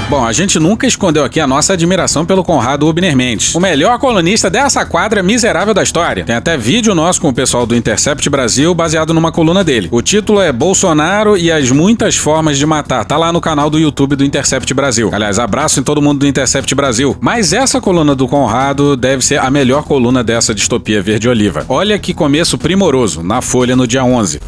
Bom, 0.10 0.26
a 0.26 0.32
gente 0.32 0.58
nunca 0.58 0.88
escondeu 0.88 1.26
aqui 1.26 1.38
a 1.38 1.46
nossa 1.46 1.74
admiração 1.74 2.26
pelo 2.26 2.42
Conrado 2.42 2.88
Ubner 2.88 3.14
Mendes, 3.14 3.54
o 3.54 3.60
melhor 3.60 4.00
colunista 4.00 4.50
dessa 4.50 4.86
quadra 4.86 5.22
miserável 5.22 5.74
da 5.74 5.84
história. 5.84 6.24
Tem 6.24 6.34
até 6.34 6.56
vídeo 6.56 6.96
nosso 6.96 7.20
com 7.20 7.28
o 7.28 7.34
pessoal 7.34 7.66
do 7.66 7.76
Intercept 7.76 8.30
Brasil 8.30 8.74
baseado 8.74 9.14
numa 9.14 9.34
coluna 9.34 9.66
dele. 9.66 9.90
O 9.92 10.02
título 10.02 10.40
é 10.40 10.50
Bolsonaro 10.54 11.36
e 11.36 11.52
as 11.52 11.72
muitas 11.72 12.16
formas 12.16 12.58
de 12.58 12.66
matar. 12.66 13.04
Tá 13.04 13.18
lá 13.18 13.34
no 13.34 13.42
canal 13.42 13.70
do 13.70 13.78
YouTube 13.78 14.16
do 14.16 14.24
Intercept 14.24 14.74
Brasil. 14.74 15.10
Aliás, 15.12 15.40
abraço 15.40 15.82
em 15.82 15.84
todo 15.84 16.02
mundo 16.02 16.20
do 16.20 16.28
Intercept 16.28 16.74
Brasil. 16.74 17.18
Mas 17.20 17.52
essa 17.52 17.82
coluna 17.82 18.16
do 18.16 18.30
Conrado 18.30 18.96
deve 18.96 19.26
ser 19.26 19.42
a 19.42 19.52
melhor 19.52 19.84
coluna 19.84 20.24
dessa 20.24 20.56
distopia 20.56 21.02
verde-oliva. 21.02 21.66
Olha 21.68 22.00
que 22.00 22.14
começo 22.14 22.58
primoroso, 22.58 23.22
na 23.22 23.42
Folha 23.42 23.76
no 23.76 23.86
dia 23.86 24.06
11. 24.06 24.40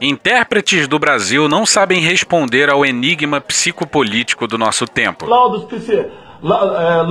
Intérpretes 0.00 0.88
do 0.88 0.98
Brasil 0.98 1.48
não 1.48 1.64
sabem 1.64 2.00
responder 2.00 2.68
ao 2.70 2.84
enigma 2.84 3.40
psicopolítico 3.40 4.46
do 4.46 4.58
nosso 4.58 4.86
tempo. 4.86 5.26
Laudos 5.26 5.66
é, 5.88 6.10
é, 6.40 7.02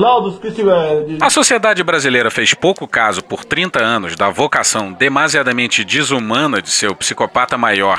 A 1.21 1.29
sociedade 1.29 1.83
brasileira 1.83 2.29
fez 2.29 2.53
pouco 2.53 2.87
caso 2.87 3.23
por 3.23 3.43
30 3.43 3.83
anos 3.83 4.15
da 4.15 4.29
vocação 4.29 4.91
demasiadamente 4.91 5.83
desumana 5.83 6.61
de 6.61 6.69
seu 6.69 6.95
psicopata 6.95 7.57
maior, 7.57 7.97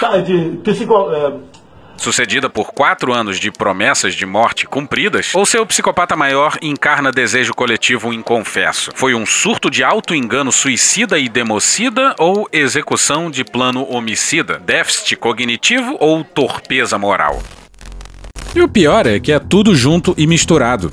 sucedida 1.97 2.51
por 2.51 2.73
quatro 2.73 3.13
anos 3.13 3.39
de 3.39 3.51
promessas 3.51 4.15
de 4.15 4.27
morte 4.27 4.67
cumpridas, 4.67 5.35
ou 5.35 5.47
seu 5.47 5.65
psicopata 5.67 6.17
maior 6.17 6.59
encarna 6.61 7.11
desejo 7.11 7.55
coletivo 7.55 8.13
inconfesso? 8.13 8.91
Foi 8.95 9.15
um 9.15 9.25
surto 9.25 9.71
de 9.71 9.83
auto-engano 9.83 10.53
suicida 10.53 11.19
e 11.19 11.29
democida 11.29 12.15
ou 12.19 12.49
execução 12.53 13.31
de 13.31 13.45
plano 13.45 13.87
homicida? 13.91 14.59
Déficit 14.59 15.17
cognitivo 15.17 15.97
ou 16.01 16.25
torpeza 16.25 16.99
moral? 16.99 17.43
E 18.55 18.61
o 18.63 18.69
pior 18.69 19.07
é 19.07 19.19
que 19.19 19.33
é 19.33 19.39
tudo 19.39 19.75
junto 19.75 20.15
e 20.17 20.27
misturado. 20.27 20.93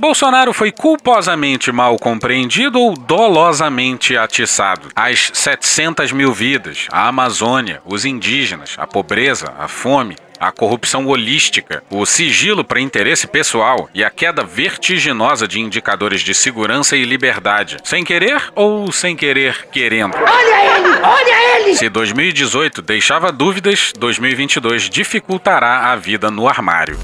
Bolsonaro 0.00 0.52
foi 0.52 0.70
culposamente 0.70 1.72
mal 1.72 1.98
compreendido 1.98 2.78
ou 2.78 2.94
dolosamente 2.94 4.16
atiçado? 4.16 4.90
As 4.94 5.32
700 5.34 6.12
mil 6.12 6.32
vidas, 6.32 6.86
a 6.92 7.08
Amazônia, 7.08 7.82
os 7.84 8.04
indígenas, 8.04 8.76
a 8.78 8.86
pobreza, 8.86 9.52
a 9.58 9.66
fome, 9.66 10.16
a 10.38 10.52
corrupção 10.52 11.04
holística, 11.08 11.82
o 11.90 12.06
sigilo 12.06 12.62
para 12.62 12.80
interesse 12.80 13.26
pessoal 13.26 13.90
e 13.92 14.04
a 14.04 14.08
queda 14.08 14.44
vertiginosa 14.44 15.48
de 15.48 15.58
indicadores 15.58 16.20
de 16.20 16.32
segurança 16.32 16.96
e 16.96 17.04
liberdade. 17.04 17.78
Sem 17.82 18.04
querer 18.04 18.40
ou 18.54 18.92
sem 18.92 19.16
querer 19.16 19.66
querendo? 19.72 20.14
Olha 20.16 20.76
ele! 20.76 20.88
Olha 21.02 21.56
ele! 21.56 21.74
Se 21.74 21.88
2018 21.88 22.82
deixava 22.82 23.32
dúvidas, 23.32 23.92
2022 23.98 24.88
dificultará 24.88 25.90
a 25.90 25.96
vida 25.96 26.30
no 26.30 26.48
armário. 26.48 26.96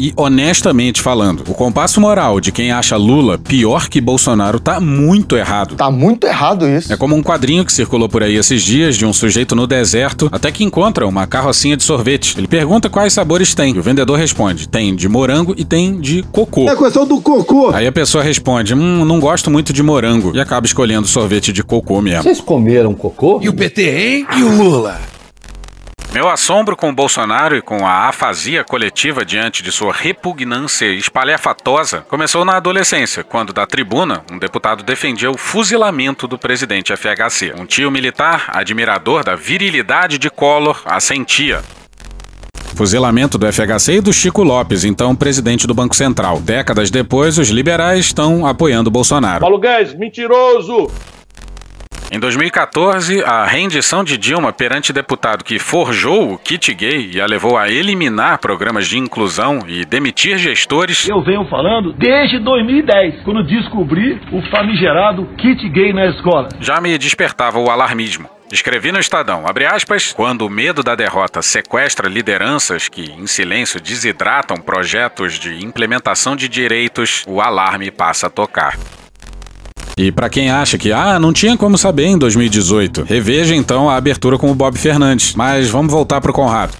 E 0.00 0.14
honestamente 0.16 1.02
falando, 1.02 1.44
o 1.46 1.52
compasso 1.52 2.00
moral 2.00 2.40
de 2.40 2.50
quem 2.50 2.72
acha 2.72 2.96
Lula 2.96 3.36
pior 3.36 3.86
que 3.86 4.00
Bolsonaro 4.00 4.58
tá 4.58 4.80
muito 4.80 5.36
errado. 5.36 5.74
Tá 5.74 5.90
muito 5.90 6.26
errado 6.26 6.66
isso. 6.66 6.90
É 6.90 6.96
como 6.96 7.14
um 7.14 7.22
quadrinho 7.22 7.66
que 7.66 7.72
circulou 7.72 8.08
por 8.08 8.22
aí 8.22 8.34
esses 8.34 8.62
dias 8.62 8.96
de 8.96 9.04
um 9.04 9.12
sujeito 9.12 9.54
no 9.54 9.66
deserto 9.66 10.30
até 10.32 10.50
que 10.50 10.64
encontra 10.64 11.06
uma 11.06 11.26
carrocinha 11.26 11.76
de 11.76 11.82
sorvete. 11.82 12.34
Ele 12.38 12.48
pergunta 12.48 12.88
quais 12.88 13.12
sabores 13.12 13.54
tem. 13.54 13.74
E 13.74 13.78
o 13.78 13.82
vendedor 13.82 14.18
responde: 14.18 14.66
tem 14.66 14.96
de 14.96 15.06
morango 15.06 15.54
e 15.54 15.66
tem 15.66 16.00
de 16.00 16.22
cocô. 16.32 16.66
É 16.70 16.74
questão 16.74 17.06
do 17.06 17.20
cocô. 17.20 17.70
Aí 17.74 17.86
a 17.86 17.92
pessoa 17.92 18.24
responde: 18.24 18.72
hum, 18.72 19.04
não 19.04 19.20
gosto 19.20 19.50
muito 19.50 19.70
de 19.70 19.82
morango. 19.82 20.32
E 20.34 20.40
acaba 20.40 20.66
escolhendo 20.66 21.06
sorvete 21.06 21.52
de 21.52 21.62
cocô 21.62 22.00
mesmo. 22.00 22.22
Vocês 22.22 22.40
comeram 22.40 22.94
cocô? 22.94 23.38
E 23.42 23.50
o 23.50 23.52
PT, 23.52 23.82
hein? 23.82 24.26
E 24.38 24.42
o 24.42 24.56
Lula? 24.56 24.98
Meu 26.12 26.28
assombro 26.28 26.76
com 26.76 26.90
o 26.90 26.92
Bolsonaro 26.92 27.56
e 27.56 27.62
com 27.62 27.86
a 27.86 28.08
afasia 28.08 28.64
coletiva 28.64 29.24
diante 29.24 29.62
de 29.62 29.70
sua 29.70 29.92
repugnância 29.92 30.86
espalhafatosa 30.86 32.04
começou 32.08 32.44
na 32.44 32.56
adolescência, 32.56 33.22
quando 33.22 33.52
da 33.52 33.64
tribuna 33.64 34.24
um 34.28 34.36
deputado 34.36 34.82
defendia 34.82 35.30
o 35.30 35.38
fuzilamento 35.38 36.26
do 36.26 36.36
presidente 36.36 36.92
FHC. 36.96 37.54
Um 37.56 37.64
tio 37.64 37.92
militar, 37.92 38.46
admirador 38.48 39.22
da 39.22 39.36
virilidade 39.36 40.18
de 40.18 40.28
Collor, 40.28 40.82
assentia. 40.84 41.62
Fuzilamento 42.74 43.38
do 43.38 43.46
FHC 43.52 43.98
e 43.98 44.00
do 44.00 44.12
Chico 44.12 44.42
Lopes, 44.42 44.84
então 44.84 45.14
presidente 45.14 45.64
do 45.64 45.74
Banco 45.74 45.94
Central. 45.94 46.40
Décadas 46.40 46.90
depois, 46.90 47.38
os 47.38 47.50
liberais 47.50 48.06
estão 48.06 48.44
apoiando 48.44 48.90
Bolsonaro. 48.90 49.42
Paulo 49.42 49.60
Guedes, 49.60 49.94
mentiroso! 49.94 50.90
Em 52.12 52.18
2014, 52.18 53.22
a 53.22 53.46
rendição 53.46 54.02
de 54.02 54.18
Dilma 54.18 54.52
perante 54.52 54.92
deputado 54.92 55.44
que 55.44 55.60
forjou 55.60 56.32
o 56.32 56.38
kit 56.38 56.74
gay 56.74 57.08
e 57.14 57.20
a 57.20 57.26
levou 57.26 57.56
a 57.56 57.70
eliminar 57.70 58.38
programas 58.38 58.88
de 58.88 58.98
inclusão 58.98 59.60
e 59.68 59.84
demitir 59.84 60.36
gestores. 60.36 61.08
Eu 61.08 61.22
venho 61.22 61.44
falando 61.48 61.92
desde 61.92 62.40
2010, 62.40 63.22
quando 63.22 63.46
descobri 63.46 64.20
o 64.32 64.42
famigerado 64.50 65.24
kit 65.38 65.68
gay 65.68 65.92
na 65.92 66.06
escola. 66.06 66.48
Já 66.60 66.80
me 66.80 66.98
despertava 66.98 67.60
o 67.60 67.70
alarmismo. 67.70 68.28
Escrevi 68.50 68.90
no 68.90 68.98
Estadão, 68.98 69.46
abre 69.46 69.64
aspas, 69.64 70.12
quando 70.12 70.44
o 70.44 70.50
medo 70.50 70.82
da 70.82 70.96
derrota 70.96 71.40
sequestra 71.40 72.08
lideranças 72.08 72.88
que, 72.88 73.12
em 73.12 73.28
silêncio, 73.28 73.80
desidratam 73.80 74.56
projetos 74.56 75.38
de 75.38 75.64
implementação 75.64 76.34
de 76.34 76.48
direitos, 76.48 77.22
o 77.28 77.40
alarme 77.40 77.92
passa 77.92 78.26
a 78.26 78.30
tocar. 78.30 78.76
E 80.00 80.10
para 80.10 80.30
quem 80.30 80.50
acha 80.50 80.78
que, 80.78 80.92
ah, 80.92 81.18
não 81.18 81.30
tinha 81.30 81.58
como 81.58 81.76
saber 81.76 82.06
em 82.06 82.16
2018, 82.16 83.02
reveja 83.02 83.54
então 83.54 83.90
a 83.90 83.96
abertura 83.96 84.38
com 84.38 84.50
o 84.50 84.54
Bob 84.54 84.78
Fernandes. 84.78 85.34
Mas 85.34 85.68
vamos 85.68 85.92
voltar 85.92 86.22
pro 86.22 86.32
Conrado. 86.32 86.72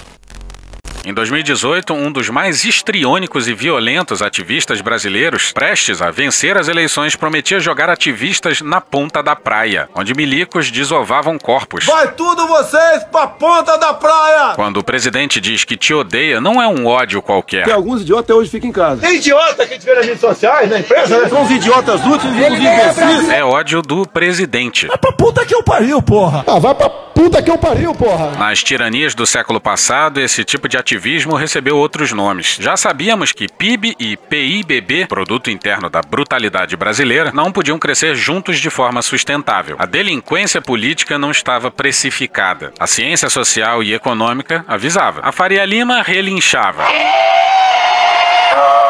Em 1.03 1.15
2018, 1.15 1.95
um 1.95 2.13
dos 2.13 2.29
mais 2.29 2.65
histriônicos 2.65 3.49
e 3.49 3.55
violentos 3.55 4.21
ativistas 4.21 4.83
brasileiros, 4.83 5.51
prestes 5.51 6.03
a 6.03 6.11
vencer 6.11 6.59
as 6.59 6.69
eleições, 6.69 7.17
prometia 7.17 7.59
jogar 7.59 7.89
ativistas 7.89 8.61
na 8.61 8.83
ponta 8.83 9.23
da 9.23 9.35
praia, 9.35 9.89
onde 9.95 10.15
milicos 10.15 10.71
desovavam 10.71 11.39
corpos. 11.39 11.87
Vai 11.87 12.13
tudo 12.13 12.47
vocês 12.47 13.03
pra 13.11 13.27
ponta 13.27 13.79
da 13.79 13.95
praia! 13.95 14.55
Quando 14.55 14.77
o 14.77 14.85
presidente 14.85 15.41
diz 15.41 15.65
que 15.65 15.75
te 15.75 15.95
odeia, 15.95 16.39
não 16.39 16.61
é 16.61 16.69
um 16.69 16.87
ódio 16.87 17.23
qualquer. 17.23 17.65
Que 17.65 17.73
alguns 17.73 18.03
idiotas 18.03 18.37
hoje 18.37 18.51
ficam 18.51 18.69
em 18.69 18.73
casa. 18.73 19.01
Tem 19.01 19.17
idiota 19.17 19.67
que 19.67 19.79
vê 19.79 19.95
nas 19.95 20.05
redes 20.05 20.21
sociais, 20.21 20.69
na 20.69 20.81
imprensa, 20.81 21.19
né? 21.19 21.29
São 21.31 21.43
os 21.45 21.51
idiotas 21.51 22.05
úteis 22.05 22.35
e 22.37 22.43
os 22.43 22.59
imbecis. 22.59 23.29
É 23.31 23.43
ódio 23.43 23.81
do 23.81 24.07
presidente. 24.07 24.87
Vai 24.87 24.99
pra 24.99 25.13
puta 25.13 25.47
que 25.47 25.55
eu 25.55 25.63
pariu, 25.63 26.03
porra. 26.03 26.45
Ah, 26.47 26.59
vai 26.59 26.75
pra 26.75 26.91
puta 27.15 27.43
que 27.43 27.51
eu 27.51 27.59
pariu, 27.59 27.95
porra! 27.95 28.33
Nas 28.39 28.63
tiranias 28.63 29.15
do 29.15 29.27
século 29.27 29.61
passado, 29.61 30.21
esse 30.21 30.45
tipo 30.45 30.69
de 30.69 30.77
ativismo 30.77 31.35
recebeu 31.35 31.77
outros 31.77 32.13
nomes. 32.13 32.57
Já 32.61 32.77
sabíamos 32.77 33.33
que 33.33 33.49
PIB 33.49 33.97
e 33.99 34.17
PIBB, 34.17 35.07
Produto 35.07 35.51
Interno 35.51 35.89
da 35.89 36.01
Brutalidade 36.01 36.77
Brasileira, 36.77 37.31
não 37.33 37.53
podiam 37.53 37.79
crescer 37.79 38.15
juntos 38.15 38.59
de 38.59 38.71
forma 38.71 39.03
sustentável. 39.03 39.77
A 39.79 39.87
delinquência 39.87 40.61
política 40.61 41.19
não 41.19 41.31
estava 41.31 41.71
precificada. 41.71 42.73
A 42.79 42.87
ciência 42.87 43.29
social 43.29 43.83
e 43.83 43.95
econômica 43.95 44.65
avisava. 44.67 45.21
A 45.23 45.33
Faria 45.33 45.65
Lima 45.65 46.03
relinchava. 46.03 46.85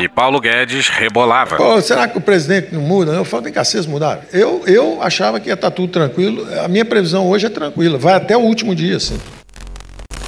E 0.00 0.08
Paulo 0.08 0.40
Guedes 0.40 0.88
rebolava. 0.88 1.56
Pô, 1.56 1.80
será 1.80 2.06
que 2.06 2.16
o 2.18 2.20
presidente 2.20 2.72
não 2.72 2.80
muda? 2.80 3.12
Eu 3.12 3.24
falo, 3.24 3.42
vem 3.42 3.52
cá, 3.52 3.64
vocês 3.64 3.86
mudaram. 3.86 4.22
Eu, 4.32 4.62
eu 4.66 5.02
achava 5.02 5.40
que 5.40 5.48
ia 5.48 5.54
estar 5.54 5.70
tudo 5.70 5.92
tranquilo. 5.92 6.46
A 6.62 6.68
minha 6.68 6.84
previsão 6.84 7.28
hoje 7.28 7.46
é 7.46 7.50
tranquila. 7.50 7.98
Vai 7.98 8.14
até 8.14 8.36
o 8.36 8.40
último 8.40 8.74
dia, 8.74 8.96
assim. 8.96 9.18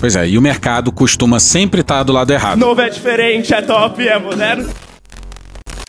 Pois 0.00 0.16
é, 0.16 0.26
e 0.26 0.38
o 0.38 0.42
mercado 0.42 0.90
costuma 0.90 1.38
sempre 1.38 1.82
estar 1.82 2.02
do 2.02 2.12
lado 2.12 2.32
errado. 2.32 2.58
Novo 2.58 2.80
é 2.80 2.88
diferente, 2.88 3.52
é 3.52 3.60
top, 3.60 4.06
é 4.06 4.18
moderno. 4.18 4.68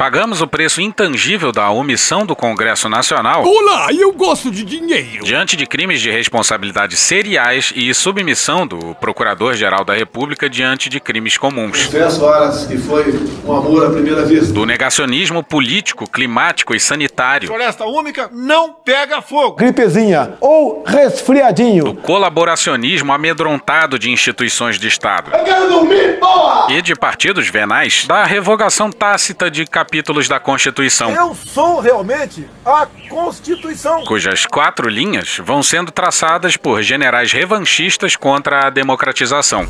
Pagamos 0.02 0.42
o 0.42 0.48
preço 0.48 0.82
intangível 0.82 1.52
da 1.52 1.70
omissão 1.70 2.26
do 2.26 2.36
Congresso 2.36 2.90
Nacional. 2.90 3.44
Olá, 3.46 3.90
eu 3.94 4.12
gosto 4.12 4.50
de 4.50 4.66
dinheiro. 4.66 5.24
Diante 5.24 5.56
de 5.56 5.68
crimes 5.68 6.02
de 6.02 6.10
responsabilidade 6.10 6.98
seriais 6.98 7.72
e 7.76 7.94
submissão 7.94 8.66
do 8.66 8.96
Procurador-Geral 8.96 9.86
da 9.86 9.94
República 9.94 10.50
diante 10.50 10.90
de 10.90 11.00
crimes 11.00 11.38
comuns. 11.38 11.86
Confesso, 11.86 12.24
horas 12.24 12.66
que 12.66 12.80
foi 12.80 13.14
um 13.46 13.56
amor 13.56 13.86
à 13.86 13.92
primeira 13.92 14.26
vista. 14.26 14.52
Do 14.52 14.66
negacionismo 14.66 15.44
político, 15.44 16.10
climático 16.10 16.74
e 16.74 16.80
sanitário. 16.80 17.50
Floresta 17.50 17.86
úmica 17.86 18.28
não 18.34 18.74
pega 18.74 19.22
fogo. 19.22 19.58
Gripezinha 19.58 20.34
ou 20.42 20.84
resfriadinho. 20.84 21.84
Do 21.84 21.94
colaboracionismo 21.94 23.14
amedrontado 23.14 24.00
de 24.00 24.10
instituições 24.10 24.80
de 24.80 24.88
Estado. 24.88 25.30
Eu 25.32 25.44
quero 25.44 25.70
dormir, 25.70 26.18
porra! 26.20 26.74
E 26.74 26.82
de 26.82 26.96
partidos 26.96 27.48
venais 27.50 28.08
da 28.08 28.24
revogação 28.24 28.92
tácita 28.92 29.52
de 29.52 29.64
capítulos 29.92 30.30
da 30.30 30.40
Constituição. 30.40 31.12
Eu 31.12 31.36
sou 31.36 31.82
realmente 31.82 32.48
a 32.66 32.88
Constituição. 33.10 34.06
Cujas 34.06 34.46
quatro 34.46 34.88
linhas 34.88 35.38
vão 35.44 35.62
sendo 35.62 35.92
traçadas 35.92 36.56
por 36.56 36.82
generais 36.82 37.34
revanchistas 37.34 38.16
contra 38.16 38.68
a 38.68 38.70
democratização. 38.70 39.68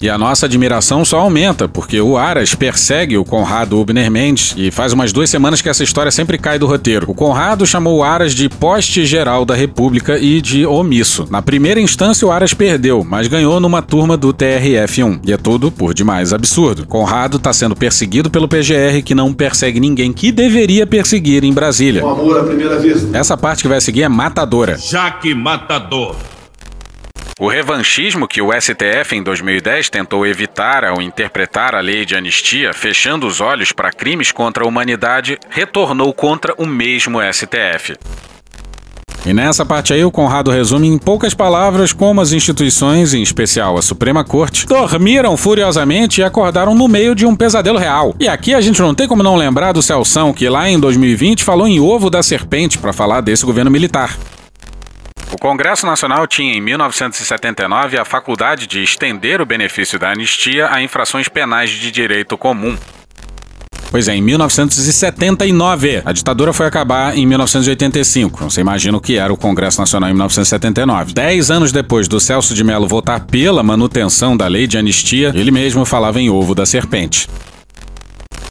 E 0.00 0.08
a 0.08 0.16
nossa 0.16 0.46
admiração 0.46 1.04
só 1.04 1.18
aumenta, 1.18 1.68
porque 1.68 2.00
o 2.00 2.16
Aras 2.16 2.54
persegue 2.54 3.18
o 3.18 3.24
Conrado 3.24 3.78
Ubner 3.78 4.10
Mendes 4.10 4.54
e 4.56 4.70
faz 4.70 4.92
umas 4.92 5.12
duas 5.12 5.28
semanas 5.28 5.60
que 5.60 5.68
essa 5.68 5.82
história 5.82 6.12
sempre 6.12 6.38
cai 6.38 6.58
do 6.58 6.66
roteiro. 6.66 7.10
O 7.10 7.14
Conrado 7.14 7.66
chamou 7.66 7.98
o 7.98 8.04
Aras 8.04 8.32
de 8.32 8.48
poste 8.48 9.04
geral 9.04 9.44
da 9.44 9.56
República 9.56 10.16
e 10.16 10.40
de 10.40 10.64
omisso. 10.64 11.26
Na 11.30 11.42
primeira 11.42 11.80
instância, 11.80 12.26
o 12.26 12.30
Aras 12.30 12.54
perdeu, 12.54 13.04
mas 13.04 13.26
ganhou 13.26 13.58
numa 13.58 13.82
turma 13.82 14.16
do 14.16 14.32
TRF1. 14.32 15.20
E 15.24 15.32
é 15.32 15.36
tudo 15.36 15.70
por 15.72 15.92
demais 15.92 16.32
absurdo. 16.32 16.86
Conrado 16.86 17.38
está 17.38 17.52
sendo 17.52 17.74
perseguido 17.74 18.30
pelo 18.30 18.46
PGR, 18.46 19.02
que 19.04 19.14
não 19.14 19.34
persegue 19.34 19.80
ninguém 19.80 20.12
que 20.12 20.30
deveria 20.30 20.86
perseguir 20.86 21.42
em 21.42 21.52
Brasília. 21.52 22.04
Um 22.04 22.10
amor 22.10 22.38
à 22.38 22.44
primeira 22.44 22.78
vista. 22.78 23.16
Essa 23.16 23.36
parte 23.36 23.62
que 23.62 23.68
vai 23.68 23.80
seguir 23.80 24.02
é 24.04 24.08
matadora. 24.08 24.78
Jaque 24.78 25.34
Matador. 25.34 26.14
O 27.40 27.46
revanchismo 27.46 28.26
que 28.26 28.42
o 28.42 28.50
STF 28.52 29.14
em 29.14 29.22
2010 29.22 29.88
tentou 29.90 30.26
evitar 30.26 30.84
ao 30.84 31.00
interpretar 31.00 31.72
a 31.72 31.80
lei 31.80 32.04
de 32.04 32.16
anistia, 32.16 32.72
fechando 32.72 33.28
os 33.28 33.40
olhos 33.40 33.70
para 33.70 33.92
crimes 33.92 34.32
contra 34.32 34.64
a 34.64 34.66
humanidade, 34.66 35.38
retornou 35.48 36.12
contra 36.12 36.52
o 36.58 36.66
mesmo 36.66 37.20
STF. 37.32 37.94
E 39.24 39.32
nessa 39.32 39.64
parte 39.64 39.92
aí, 39.92 40.04
o 40.04 40.10
Conrado 40.10 40.50
resume 40.50 40.88
em 40.88 40.98
poucas 40.98 41.32
palavras 41.32 41.92
como 41.92 42.20
as 42.20 42.32
instituições, 42.32 43.14
em 43.14 43.22
especial 43.22 43.78
a 43.78 43.82
Suprema 43.82 44.24
Corte, 44.24 44.66
dormiram 44.66 45.36
furiosamente 45.36 46.20
e 46.20 46.24
acordaram 46.24 46.74
no 46.74 46.88
meio 46.88 47.14
de 47.14 47.24
um 47.24 47.36
pesadelo 47.36 47.78
real. 47.78 48.16
E 48.18 48.26
aqui 48.26 48.52
a 48.52 48.60
gente 48.60 48.82
não 48.82 48.96
tem 48.96 49.06
como 49.06 49.22
não 49.22 49.36
lembrar 49.36 49.70
do 49.70 49.82
Celção, 49.82 50.32
que 50.32 50.48
lá 50.48 50.68
em 50.68 50.80
2020 50.80 51.44
falou 51.44 51.68
em 51.68 51.78
ovo 51.78 52.10
da 52.10 52.20
serpente 52.20 52.78
para 52.78 52.92
falar 52.92 53.20
desse 53.20 53.46
governo 53.46 53.70
militar. 53.70 54.18
O 55.30 55.36
Congresso 55.36 55.84
Nacional 55.84 56.26
tinha 56.26 56.54
em 56.54 56.60
1979 56.60 57.98
a 57.98 58.04
faculdade 58.04 58.66
de 58.66 58.82
estender 58.82 59.40
o 59.40 59.46
benefício 59.46 59.98
da 59.98 60.10
anistia 60.10 60.68
a 60.70 60.82
infrações 60.82 61.28
penais 61.28 61.70
de 61.70 61.90
direito 61.90 62.38
comum. 62.38 62.76
Pois 63.90 64.06
é, 64.06 64.14
em 64.14 64.22
1979. 64.22 66.02
A 66.04 66.12
ditadura 66.12 66.52
foi 66.52 66.66
acabar 66.66 67.16
em 67.16 67.26
1985. 67.26 68.44
Você 68.44 68.60
imagina 68.60 68.96
o 68.96 69.00
que 69.00 69.16
era 69.16 69.32
o 69.32 69.36
Congresso 69.36 69.80
Nacional 69.80 70.10
em 70.10 70.12
1979. 70.12 71.12
Dez 71.14 71.50
anos 71.50 71.72
depois 71.72 72.06
do 72.06 72.20
Celso 72.20 72.54
de 72.54 72.62
Mello 72.62 72.86
votar 72.86 73.20
pela 73.20 73.62
manutenção 73.62 74.36
da 74.36 74.46
lei 74.46 74.66
de 74.66 74.76
anistia, 74.76 75.32
ele 75.34 75.50
mesmo 75.50 75.84
falava 75.84 76.20
em 76.20 76.28
ovo 76.28 76.54
da 76.54 76.66
serpente. 76.66 77.28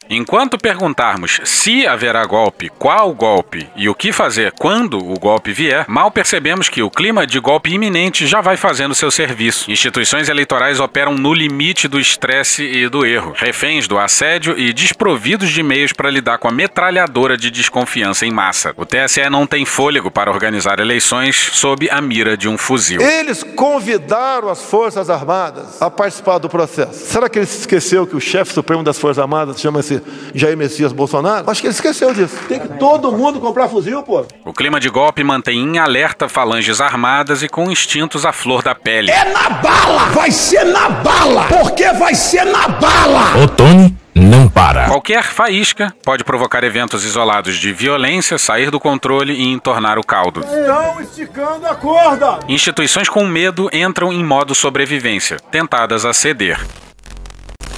Enquanto 0.09 0.57
perguntarmos 0.57 1.41
se 1.43 1.85
haverá 1.85 2.25
golpe, 2.25 2.71
qual 2.77 3.13
golpe 3.13 3.69
e 3.75 3.89
o 3.89 3.95
que 3.95 4.13
fazer 4.13 4.53
quando 4.53 4.97
o 4.97 5.19
golpe 5.19 5.51
vier, 5.51 5.85
mal 5.87 6.09
percebemos 6.09 6.69
que 6.69 6.81
o 6.81 6.89
clima 6.89 7.27
de 7.27 7.39
golpe 7.39 7.73
iminente 7.73 8.25
já 8.25 8.39
vai 8.39 8.55
fazendo 8.55 8.95
seu 8.95 9.11
serviço. 9.11 9.69
Instituições 9.69 10.29
eleitorais 10.29 10.79
operam 10.79 11.13
no 11.15 11.33
limite 11.33 11.87
do 11.87 11.99
estresse 11.99 12.63
e 12.63 12.87
do 12.87 13.05
erro, 13.05 13.33
reféns 13.35 13.87
do 13.87 13.97
assédio 13.97 14.57
e 14.57 14.71
desprovidos 14.71 15.49
de 15.49 15.61
meios 15.61 15.91
para 15.91 16.09
lidar 16.09 16.37
com 16.37 16.47
a 16.47 16.51
metralhadora 16.51 17.35
de 17.35 17.51
desconfiança 17.51 18.25
em 18.25 18.31
massa. 18.31 18.73
O 18.77 18.85
TSE 18.85 19.29
não 19.29 19.45
tem 19.45 19.65
fôlego 19.65 20.09
para 20.09 20.31
organizar 20.31 20.79
eleições 20.79 21.35
sob 21.53 21.89
a 21.89 21.99
mira 21.99 22.37
de 22.37 22.47
um 22.47 22.57
fuzil. 22.57 23.01
Eles 23.01 23.43
convidaram 23.43 24.49
as 24.49 24.63
Forças 24.63 25.09
Armadas 25.09 25.81
a 25.81 25.89
participar 25.89 26.37
do 26.37 26.47
processo. 26.47 27.07
Será 27.07 27.27
que 27.27 27.39
ele 27.39 27.45
se 27.45 27.59
esqueceu 27.59 28.07
que 28.07 28.15
o 28.15 28.21
chefe 28.21 28.53
supremo 28.53 28.83
das 28.83 28.97
Forças 28.97 29.19
Armadas 29.19 29.59
chama-se 29.59 29.96
Jair 30.33 30.57
Messias 30.57 30.91
Bolsonaro? 30.91 31.49
Acho 31.49 31.61
que 31.61 31.67
ele 31.67 31.73
esqueceu 31.73 32.13
disso. 32.13 32.35
Tem 32.47 32.59
que 32.59 32.67
todo 32.77 33.11
mundo 33.11 33.39
comprar 33.39 33.67
fuzil, 33.67 34.03
pô. 34.03 34.25
O 34.45 34.53
clima 34.53 34.79
de 34.79 34.89
golpe 34.89 35.23
mantém 35.23 35.59
em 35.59 35.77
alerta 35.77 36.29
falanges 36.29 36.81
armadas 36.81 37.43
e 37.43 37.49
com 37.49 37.71
instintos 37.71 38.25
à 38.25 38.31
flor 38.31 38.61
da 38.61 38.75
pele. 38.75 39.11
É 39.11 39.25
na 39.25 39.49
bala! 39.49 40.05
Vai 40.09 40.31
ser 40.31 40.63
na 40.65 40.89
bala! 40.89 41.45
Porque 41.45 41.91
vai 41.93 42.15
ser 42.15 42.45
na 42.45 42.67
bala! 42.67 43.43
Otone 43.43 43.95
não 44.17 44.49
para. 44.49 44.87
Qualquer 44.87 45.23
faísca 45.23 45.93
pode 46.03 46.23
provocar 46.23 46.63
eventos 46.63 47.05
isolados 47.05 47.55
de 47.57 47.71
violência, 47.71 48.37
sair 48.37 48.71
do 48.71 48.79
controle 48.79 49.33
e 49.33 49.51
entornar 49.51 49.99
o 49.99 50.03
caldo. 50.03 50.41
Estão 50.41 51.01
esticando 51.01 51.67
a 51.67 51.75
corda! 51.75 52.39
Instituições 52.47 53.07
com 53.07 53.25
medo 53.25 53.69
entram 53.71 54.11
em 54.11 54.23
modo 54.23 54.55
sobrevivência, 54.55 55.37
tentadas 55.51 56.03
a 56.03 56.13
ceder. 56.13 56.59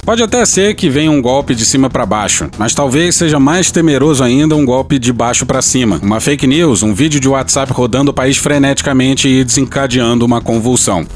Pode 0.02 0.22
até 0.22 0.44
ser 0.44 0.74
que 0.74 0.88
venha 0.88 1.10
um 1.10 1.20
golpe 1.22 1.54
de 1.54 1.64
cima 1.64 1.88
para 1.88 2.06
baixo, 2.06 2.48
mas 2.58 2.74
talvez 2.74 3.14
seja 3.14 3.38
mais 3.38 3.70
temeroso 3.70 4.24
ainda 4.24 4.56
um 4.56 4.64
golpe 4.64 4.98
de 4.98 5.12
baixo 5.12 5.46
para 5.46 5.62
cima. 5.62 6.00
Uma 6.02 6.20
fake 6.20 6.46
news, 6.46 6.82
um 6.82 6.94
vídeo 6.94 7.20
de 7.20 7.28
WhatsApp 7.28 7.72
rodando 7.72 8.10
o 8.10 8.14
país 8.14 8.36
freneticamente 8.36 9.28
e 9.28 9.44
desencadeando 9.44 10.24
uma 10.24 10.40
convulsão. 10.40 11.06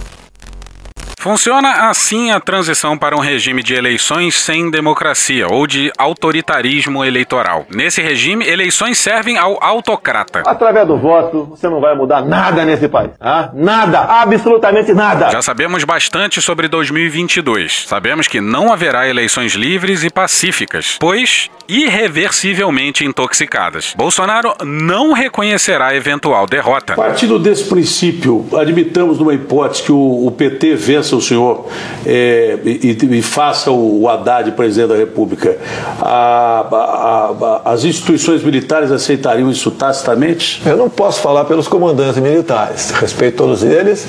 Funciona 1.25 1.89
assim 1.89 2.33
a 2.33 2.39
transição 2.39 2.99
para 2.99 3.17
um 3.17 3.19
regime 3.19 3.63
de 3.63 3.73
eleições 3.73 4.35
sem 4.35 4.71
democracia 4.71 5.47
ou 5.49 5.67
de 5.67 5.91
autoritarismo 5.97 7.03
eleitoral. 7.03 7.65
Nesse 7.71 8.03
regime, 8.03 8.47
eleições 8.47 8.99
servem 8.99 9.39
ao 9.39 9.57
autocrata. 9.65 10.43
Através 10.45 10.87
do 10.87 10.99
voto, 10.99 11.47
você 11.47 11.67
não 11.67 11.81
vai 11.81 11.97
mudar 11.97 12.21
nada 12.21 12.67
nesse 12.67 12.89
país. 12.89 13.13
Ah? 13.19 13.49
Nada, 13.55 14.01
absolutamente 14.01 14.93
nada. 14.93 15.31
Já 15.31 15.41
sabemos 15.41 15.83
bastante 15.83 16.43
sobre 16.43 16.69
2022. 16.69 17.87
Sabemos 17.89 18.29
que 18.29 18.43
não 18.43 18.71
haverá 18.71 19.09
eleições 19.09 19.55
livres 19.55 20.05
e 20.05 20.11
pacíficas, 20.11 20.99
pois 21.01 21.49
irreversivelmente 21.67 23.03
intoxicadas. 23.03 23.95
Bolsonaro 23.97 24.55
não 24.63 25.13
reconhecerá 25.13 25.97
eventual 25.97 26.47
derrota. 26.47 26.95
Partindo 26.95 27.39
desse 27.39 27.65
princípio, 27.65 28.47
admitamos 28.53 29.19
numa 29.19 29.33
hipótese 29.33 29.85
que 29.85 29.93
o, 29.93 30.27
o 30.27 30.31
PT 30.31 30.75
vença 30.75 31.14
o 31.15 31.21
senhor 31.21 31.67
é, 32.07 32.59
e, 32.65 32.99
e, 33.19 33.23
faça 33.23 33.71
o, 33.71 34.03
o 34.03 34.09
Haddad 34.09 34.53
presidente 34.53 34.89
da 34.89 34.97
República. 34.97 35.57
A, 36.01 36.67
a, 36.71 37.63
a, 37.65 37.73
as 37.73 37.85
instituições 37.85 38.43
militares 38.43 38.91
aceitariam 38.91 39.51
isso 39.51 39.71
tacitamente? 39.71 40.63
Eu 40.67 40.77
não 40.77 40.89
posso 40.89 41.21
falar 41.21 41.45
pelos 41.45 41.69
comandantes 41.69 42.21
militares. 42.21 42.91
Respeito 42.91 43.37
todos 43.37 43.63
eles. 43.63 44.07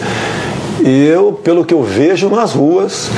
E 0.83 1.07
eu, 1.07 1.33
pelo 1.33 1.65
que 1.65 1.73
eu 1.73 1.83
vejo 1.83 2.29
nas 2.29 2.53
ruas, 2.53 3.09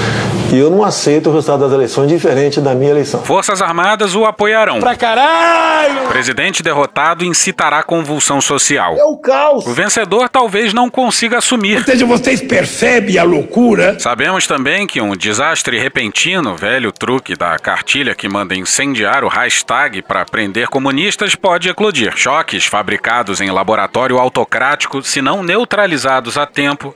eu 0.52 0.70
não 0.70 0.84
aceito 0.84 1.30
o 1.30 1.34
resultado 1.34 1.62
das 1.62 1.74
eleições 1.74 2.08
diferente 2.08 2.62
da 2.62 2.74
minha 2.74 2.92
eleição. 2.92 3.22
Forças 3.22 3.62
Armadas 3.62 4.16
o 4.16 4.26
apoiarão. 4.26 4.80
Pra 4.80 4.96
caralho! 4.96 6.08
Presidente 6.08 6.64
derrotado 6.64 7.26
incitará 7.26 7.84
convulsão 7.84 8.40
social. 8.40 8.96
É 8.98 9.04
o 9.04 9.18
caos. 9.18 9.66
O 9.66 9.74
vencedor 9.74 10.30
talvez 10.30 10.74
não 10.74 10.90
consiga 10.90 11.40
assumir. 11.40 11.80
Ou 11.80 11.84
seja, 11.84 12.06
vocês 12.06 12.42
percebem 12.42 13.18
a 13.18 13.24
loucura? 13.24 14.00
Sabemos 14.00 14.48
também 14.48 14.88
que 14.88 15.02
um 15.02 15.16
desastre 15.16 15.78
repentino, 15.78 16.56
velho 16.56 16.92
truque 16.92 17.36
da 17.36 17.58
cartilha 17.58 18.16
que 18.16 18.30
manda 18.30 18.56
incendiar 18.56 19.24
o 19.24 19.28
hashtag 19.28 20.02
para 20.02 20.26
prender 20.26 20.68
comunistas, 20.68 21.36
pode 21.36 21.70
eclodir. 21.70 22.14
Choques 22.16 22.66
fabricados 22.66 23.42
em 23.42 23.52
laboratório 23.52 24.18
autocrático, 24.18 25.04
se 25.04 25.22
não 25.22 25.44
neutralizados 25.44 26.38
a 26.38 26.46
tempo, 26.46 26.96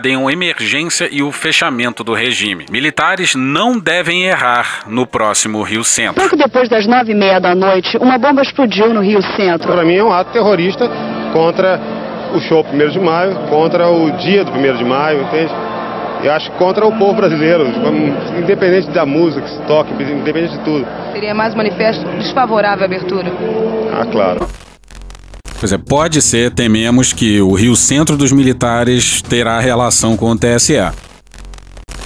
desencadeiam 0.00 0.30
emergência 0.30 1.08
e 1.10 1.22
o 1.22 1.30
fechamento 1.30 2.02
do 2.02 2.14
regime. 2.14 2.66
Militares 2.70 3.34
não 3.34 3.78
devem 3.78 4.24
errar 4.24 4.84
no 4.86 5.06
próximo 5.06 5.62
Rio 5.62 5.84
Centro. 5.84 6.14
Pouco 6.14 6.36
depois 6.36 6.68
das 6.68 6.86
nove 6.86 7.12
e 7.12 7.14
meia 7.14 7.38
da 7.38 7.54
noite, 7.54 7.96
uma 7.98 8.18
bomba 8.18 8.42
explodiu 8.42 8.92
no 8.92 9.00
Rio 9.00 9.22
Centro. 9.36 9.68
Para 9.68 9.84
mim 9.84 9.94
é 9.94 10.02
um 10.02 10.12
ato 10.12 10.32
terrorista 10.32 10.88
contra 11.32 11.78
o 12.34 12.40
show 12.40 12.64
1 12.64 12.88
de 12.88 13.00
maio, 13.00 13.34
contra 13.48 13.88
o 13.88 14.10
dia 14.12 14.44
do 14.44 14.52
1 14.52 14.76
de 14.76 14.84
maio, 14.84 15.22
entende? 15.22 15.52
E 16.22 16.28
acho 16.28 16.50
contra 16.52 16.86
o 16.86 16.92
povo 16.98 17.14
brasileiro, 17.14 17.66
independente 18.38 18.90
da 18.90 19.06
música 19.06 19.42
que 19.42 19.50
se 19.50 19.62
toque, 19.62 19.92
independente 19.92 20.58
de 20.58 20.64
tudo. 20.64 20.86
Seria 21.12 21.34
mais 21.34 21.54
um 21.54 21.56
manifesto 21.56 22.04
desfavorável 22.18 22.82
à 22.82 22.86
abertura? 22.86 23.32
Ah, 23.98 24.06
claro. 24.06 24.46
Pois 25.60 25.72
é, 25.72 25.76
pode 25.76 26.22
ser, 26.22 26.50
tememos, 26.52 27.12
que 27.12 27.38
o 27.42 27.52
Rio 27.52 27.76
Centro 27.76 28.16
dos 28.16 28.32
Militares 28.32 29.20
terá 29.20 29.60
relação 29.60 30.16
com 30.16 30.30
o 30.30 30.34
TSE. 30.34 30.78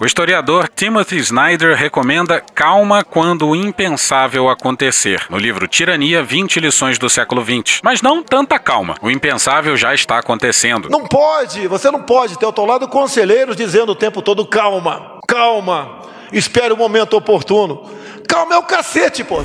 O 0.01 0.05
historiador 0.05 0.69
Timothy 0.75 1.19
Snyder 1.19 1.77
recomenda 1.77 2.41
calma 2.41 3.05
quando 3.05 3.47
o 3.47 3.55
impensável 3.55 4.49
acontecer, 4.49 5.25
no 5.31 5.39
livro 5.39 5.69
Tirania 5.69 6.21
20 6.21 6.59
lições 6.59 6.99
do 6.99 7.09
século 7.09 7.45
XX. 7.45 7.79
Mas 7.81 8.03
não 8.03 8.25
tanta 8.25 8.59
calma. 8.59 8.97
O 9.01 9.09
impensável 9.09 9.77
já 9.77 9.95
está 9.95 10.19
acontecendo. 10.19 10.91
Não 10.91 11.07
pode, 11.07 11.69
você 11.69 11.93
não 11.93 12.03
pode 12.03 12.37
ter 12.37 12.45
ao 12.45 12.53
teu 12.53 12.65
lado 12.65 12.89
conselheiros 12.89 13.55
dizendo 13.55 13.93
o 13.93 13.95
tempo 13.95 14.21
todo 14.21 14.45
calma, 14.45 15.21
calma, 15.29 16.01
espere 16.33 16.73
o 16.73 16.77
momento 16.77 17.17
oportuno. 17.17 17.89
Calma 18.27 18.57
é 18.57 18.59
o 18.59 18.65
cacete, 18.65 19.23
pô. 19.23 19.45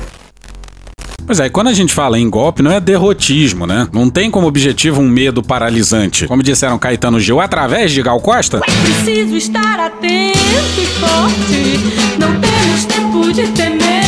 Pois 1.30 1.38
é, 1.38 1.46
e 1.46 1.50
quando 1.50 1.68
a 1.68 1.72
gente 1.72 1.94
fala 1.94 2.18
em 2.18 2.28
golpe, 2.28 2.60
não 2.60 2.72
é 2.72 2.80
derrotismo, 2.80 3.64
né? 3.64 3.86
Não 3.92 4.10
tem 4.10 4.28
como 4.28 4.48
objetivo 4.48 5.00
um 5.00 5.08
medo 5.08 5.44
paralisante. 5.44 6.26
Como 6.26 6.42
disseram 6.42 6.76
Caetano 6.76 7.20
Gil 7.20 7.38
através 7.38 7.92
de 7.92 8.02
Gal 8.02 8.18
Costa. 8.18 8.58
Preciso 8.58 9.36
estar 9.36 9.78
atento 9.78 10.36
e 10.76 10.86
forte. 10.86 12.18
Não 12.18 12.32
temos 12.40 12.84
tempo 12.84 13.32
de 13.32 13.46
temer 13.52 14.02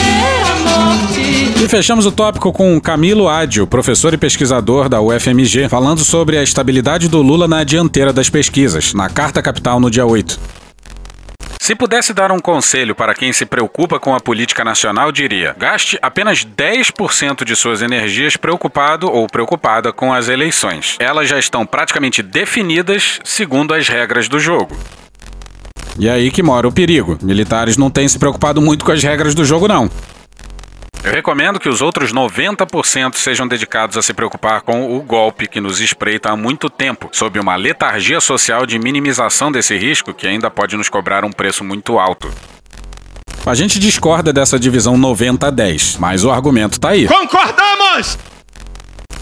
a 0.50 0.88
morte. 0.88 1.62
E 1.64 1.68
fechamos 1.68 2.06
o 2.06 2.10
tópico 2.10 2.52
com 2.52 2.80
Camilo 2.80 3.28
Ádio, 3.28 3.68
professor 3.68 4.12
e 4.12 4.16
pesquisador 4.16 4.88
da 4.88 5.00
UFMG, 5.00 5.68
falando 5.68 6.04
sobre 6.04 6.36
a 6.36 6.42
estabilidade 6.42 7.06
do 7.06 7.22
Lula 7.22 7.46
na 7.46 7.62
dianteira 7.62 8.12
das 8.12 8.28
pesquisas, 8.28 8.92
na 8.94 9.08
Carta 9.08 9.40
Capital 9.40 9.78
no 9.78 9.88
dia 9.88 10.04
8. 10.04 10.61
Se 11.62 11.76
pudesse 11.76 12.12
dar 12.12 12.32
um 12.32 12.40
conselho 12.40 12.92
para 12.92 13.14
quem 13.14 13.32
se 13.32 13.46
preocupa 13.46 14.00
com 14.00 14.16
a 14.16 14.18
política 14.18 14.64
nacional, 14.64 15.12
diria: 15.12 15.54
gaste 15.56 15.96
apenas 16.02 16.44
10% 16.44 17.44
de 17.44 17.54
suas 17.54 17.82
energias 17.82 18.36
preocupado 18.36 19.08
ou 19.08 19.28
preocupada 19.28 19.92
com 19.92 20.12
as 20.12 20.28
eleições. 20.28 20.96
Elas 20.98 21.28
já 21.28 21.38
estão 21.38 21.64
praticamente 21.64 22.20
definidas 22.20 23.20
segundo 23.22 23.72
as 23.74 23.86
regras 23.86 24.26
do 24.28 24.40
jogo. 24.40 24.76
E 25.96 26.08
aí 26.08 26.32
que 26.32 26.42
mora 26.42 26.66
o 26.66 26.72
perigo. 26.72 27.16
Militares 27.22 27.76
não 27.76 27.92
têm 27.92 28.08
se 28.08 28.18
preocupado 28.18 28.60
muito 28.60 28.84
com 28.84 28.90
as 28.90 29.00
regras 29.00 29.32
do 29.32 29.44
jogo, 29.44 29.68
não. 29.68 29.88
Eu 31.04 31.10
recomendo 31.10 31.58
que 31.58 31.68
os 31.68 31.82
outros 31.82 32.12
90% 32.12 33.16
sejam 33.16 33.48
dedicados 33.48 33.96
a 33.96 34.02
se 34.02 34.14
preocupar 34.14 34.60
com 34.62 34.96
o 34.96 35.02
golpe 35.02 35.48
que 35.48 35.60
nos 35.60 35.80
espreita 35.80 36.30
há 36.30 36.36
muito 36.36 36.70
tempo, 36.70 37.08
sob 37.10 37.40
uma 37.40 37.56
letargia 37.56 38.20
social 38.20 38.64
de 38.64 38.78
minimização 38.78 39.50
desse 39.50 39.76
risco 39.76 40.14
que 40.14 40.28
ainda 40.28 40.48
pode 40.48 40.76
nos 40.76 40.88
cobrar 40.88 41.24
um 41.24 41.32
preço 41.32 41.64
muito 41.64 41.98
alto. 41.98 42.30
A 43.44 43.54
gente 43.54 43.80
discorda 43.80 44.32
dessa 44.32 44.60
divisão 44.60 44.96
90-10, 44.96 45.96
mas 45.98 46.22
o 46.22 46.30
argumento 46.30 46.78
tá 46.78 46.90
aí. 46.90 47.08
Concordamos! 47.08 48.16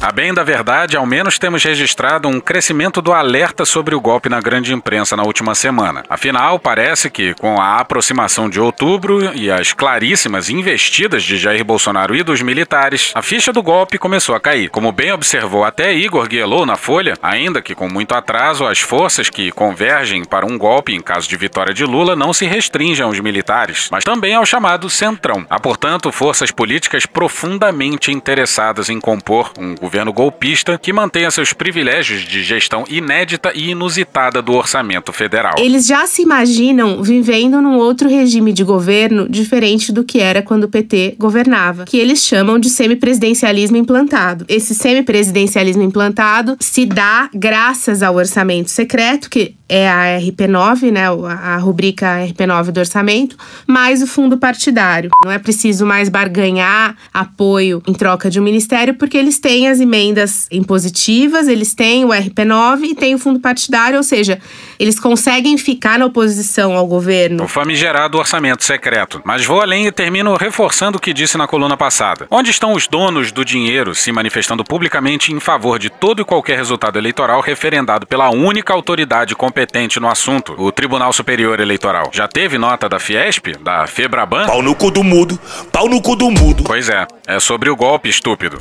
A 0.02 0.10
bem 0.10 0.32
da 0.32 0.42
verdade, 0.42 0.96
ao 0.96 1.04
menos 1.04 1.38
temos 1.38 1.62
registrado 1.62 2.26
um 2.26 2.40
crescimento 2.40 3.02
do 3.02 3.12
alerta 3.12 3.66
sobre 3.66 3.94
o 3.94 4.00
golpe 4.00 4.30
na 4.30 4.40
grande 4.40 4.72
imprensa 4.72 5.14
na 5.14 5.24
última 5.24 5.54
semana. 5.54 6.02
Afinal, 6.08 6.58
parece 6.58 7.10
que, 7.10 7.34
com 7.34 7.60
a 7.60 7.76
aproximação 7.76 8.48
de 8.48 8.58
outubro 8.58 9.30
e 9.36 9.50
as 9.50 9.74
claríssimas 9.74 10.48
investidas 10.48 11.22
de 11.22 11.36
Jair 11.36 11.62
Bolsonaro 11.62 12.16
e 12.16 12.22
dos 12.22 12.40
militares, 12.40 13.12
a 13.14 13.20
ficha 13.20 13.52
do 13.52 13.62
golpe 13.62 13.98
começou 13.98 14.34
a 14.34 14.40
cair. 14.40 14.70
Como 14.70 14.90
bem 14.90 15.12
observou 15.12 15.64
até 15.64 15.94
Igor 15.94 16.26
Guielou 16.26 16.64
na 16.64 16.76
Folha, 16.76 17.18
ainda 17.22 17.60
que 17.60 17.74
com 17.74 17.86
muito 17.86 18.14
atraso, 18.14 18.66
as 18.66 18.78
forças 18.78 19.28
que 19.28 19.52
convergem 19.52 20.24
para 20.24 20.46
um 20.46 20.56
golpe 20.56 20.94
em 20.94 21.00
caso 21.02 21.28
de 21.28 21.36
vitória 21.36 21.74
de 21.74 21.84
Lula 21.84 22.16
não 22.16 22.32
se 22.32 22.46
restringem 22.46 23.04
aos 23.04 23.20
militares, 23.20 23.88
mas 23.92 24.02
também 24.02 24.34
ao 24.34 24.46
chamado 24.46 24.88
Centrão. 24.88 25.44
Há, 25.50 25.60
portanto, 25.60 26.10
forças 26.10 26.50
políticas 26.50 27.04
profundamente 27.04 28.10
interessadas 28.10 28.88
em 28.88 28.98
compor 28.98 29.52
um 29.58 29.74
governo 29.74 29.89
golpista 30.12 30.78
que 30.78 30.92
mantenha 30.92 31.30
seus 31.30 31.52
privilégios 31.52 32.22
de 32.22 32.42
gestão 32.42 32.84
inédita 32.88 33.52
e 33.54 33.70
inusitada 33.70 34.40
do 34.40 34.52
orçamento 34.52 35.12
federal. 35.12 35.54
Eles 35.58 35.86
já 35.86 36.06
se 36.06 36.22
imaginam 36.22 37.02
vivendo 37.02 37.60
num 37.60 37.76
outro 37.76 38.08
regime 38.08 38.52
de 38.52 38.64
governo 38.64 39.28
diferente 39.28 39.92
do 39.92 40.04
que 40.04 40.20
era 40.20 40.42
quando 40.42 40.64
o 40.64 40.68
PT 40.68 41.16
governava, 41.18 41.84
que 41.84 41.98
eles 41.98 42.24
chamam 42.24 42.58
de 42.58 42.70
semipresidencialismo 42.70 43.76
implantado. 43.76 44.44
Esse 44.48 44.74
semipresidencialismo 44.74 45.82
implantado 45.82 46.56
se 46.60 46.86
dá 46.86 47.28
graças 47.34 48.02
ao 48.02 48.14
orçamento 48.16 48.70
secreto, 48.70 49.28
que 49.28 49.54
é 49.70 49.88
a 49.88 50.18
RP9, 50.18 50.90
né, 50.90 51.06
a 51.06 51.56
rubrica 51.58 52.18
RP9 52.26 52.72
do 52.72 52.80
orçamento, 52.80 53.36
mais 53.68 54.02
o 54.02 54.06
fundo 54.06 54.36
partidário. 54.36 55.10
Não 55.22 55.30
é 55.30 55.38
preciso 55.38 55.86
mais 55.86 56.08
barganhar 56.08 56.96
apoio 57.14 57.80
em 57.86 57.92
troca 57.92 58.28
de 58.28 58.40
um 58.40 58.42
ministério, 58.42 58.94
porque 58.94 59.16
eles 59.16 59.38
têm 59.38 59.68
as 59.68 59.78
emendas 59.78 60.48
impositivas, 60.50 61.46
eles 61.46 61.72
têm 61.72 62.04
o 62.04 62.08
RP9 62.08 62.82
e 62.82 62.94
têm 62.96 63.14
o 63.14 63.18
fundo 63.18 63.38
partidário, 63.38 63.96
ou 63.96 64.02
seja, 64.02 64.40
eles 64.76 64.98
conseguem 64.98 65.56
ficar 65.56 66.00
na 66.00 66.06
oposição 66.06 66.72
ao 66.72 66.84
governo. 66.88 67.44
O 67.44 67.48
famigerado 67.48 68.18
orçamento 68.18 68.64
secreto. 68.64 69.22
Mas 69.24 69.44
vou 69.44 69.60
além 69.60 69.86
e 69.86 69.92
termino 69.92 70.34
reforçando 70.34 70.98
o 70.98 71.00
que 71.00 71.14
disse 71.14 71.38
na 71.38 71.46
coluna 71.46 71.76
passada. 71.76 72.26
Onde 72.28 72.50
estão 72.50 72.72
os 72.72 72.88
donos 72.88 73.30
do 73.30 73.44
dinheiro 73.44 73.94
se 73.94 74.10
manifestando 74.10 74.64
publicamente 74.64 75.32
em 75.32 75.38
favor 75.38 75.78
de 75.78 75.90
todo 75.90 76.20
e 76.20 76.24
qualquer 76.24 76.56
resultado 76.56 76.98
eleitoral 76.98 77.40
referendado 77.40 78.04
pela 78.04 78.30
única 78.30 78.72
autoridade 78.72 79.36
competente 79.36 79.59
competente 79.60 80.00
no 80.00 80.08
assunto, 80.08 80.54
o 80.56 80.72
Tribunal 80.72 81.12
Superior 81.12 81.60
Eleitoral. 81.60 82.08
Já 82.14 82.26
teve 82.26 82.56
nota 82.56 82.88
da 82.88 82.98
Fiesp, 82.98 83.48
da 83.60 83.86
Febraban? 83.86 84.46
Pau 84.46 84.62
no 84.62 84.74
cu 84.74 84.90
do 84.90 85.04
mudo, 85.04 85.38
pau 85.70 85.86
no 85.86 86.00
cu 86.00 86.16
do 86.16 86.30
mudo. 86.30 86.64
Pois 86.64 86.88
é, 86.88 87.06
é 87.26 87.38
sobre 87.38 87.68
o 87.68 87.76
golpe 87.76 88.08
estúpido. 88.08 88.58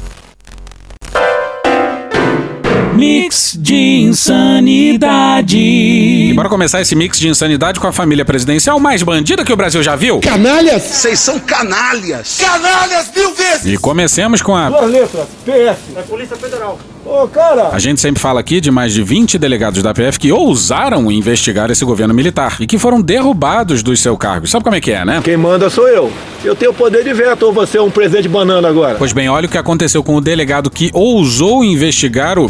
Mix 3.00 3.58
de 3.58 4.02
insanidade. 4.02 5.58
E 5.58 6.34
bora 6.36 6.50
começar 6.50 6.82
esse 6.82 6.96
mix 6.98 7.18
de 7.18 7.30
insanidade 7.30 7.80
com 7.80 7.88
a 7.88 7.94
família 7.94 8.26
presidencial 8.26 8.78
mais 8.78 9.02
bandida 9.04 9.46
que 9.46 9.54
o 9.54 9.56
Brasil 9.56 9.82
já 9.82 9.96
viu. 9.96 10.20
Canalhas? 10.20 10.84
Vocês 10.84 11.18
são 11.18 11.40
canalhas. 11.40 12.38
Canalhas 12.38 13.10
mil 13.16 13.34
vezes. 13.34 13.66
E 13.66 13.78
comecemos 13.78 14.42
com 14.42 14.54
a. 14.54 14.70
Duas 14.70 14.92
letras, 14.92 15.28
PF. 15.46 15.80
É 15.96 16.02
Polícia 16.02 16.36
Federal. 16.36 16.78
Ô, 17.06 17.28
cara! 17.28 17.70
A 17.72 17.80
gente 17.80 18.00
sempre 18.02 18.22
fala 18.22 18.40
aqui 18.40 18.60
de 18.62 18.70
mais 18.70 18.94
de 18.94 19.02
20 19.02 19.38
delegados 19.40 19.82
da 19.82 19.94
PF 19.94 20.20
que 20.20 20.32
ousaram 20.32 21.10
investigar 21.12 21.72
esse 21.72 21.84
governo 21.84 22.14
militar 22.14 22.58
e 22.60 22.68
que 22.68 22.78
foram 22.78 23.02
derrubados 23.02 23.82
dos 23.82 24.00
seus 24.00 24.18
cargos. 24.18 24.52
Sabe 24.52 24.64
como 24.64 24.76
é 24.76 24.82
que 24.82 24.92
é, 24.92 25.04
né? 25.06 25.22
Quem 25.24 25.38
manda 25.38 25.70
sou 25.70 25.88
eu. 25.88 26.12
Eu 26.44 26.56
tenho 26.56 26.74
poder 26.74 27.04
de 27.04 27.14
veto 27.14 27.48
ou 27.48 27.54
você 27.54 27.78
é 27.78 27.82
um 27.82 27.90
presente 27.90 28.28
banana 28.28 28.68
agora? 28.68 28.96
Pois 28.96 29.12
bem, 29.12 29.28
olha 29.30 29.48
o 29.48 29.50
que 29.50 29.58
aconteceu 29.58 30.04
com 30.04 30.16
o 30.16 30.22
delegado 30.22 30.70
que 30.70 30.92
ousou 30.94 31.64
investigar 31.64 32.38
o 32.38 32.48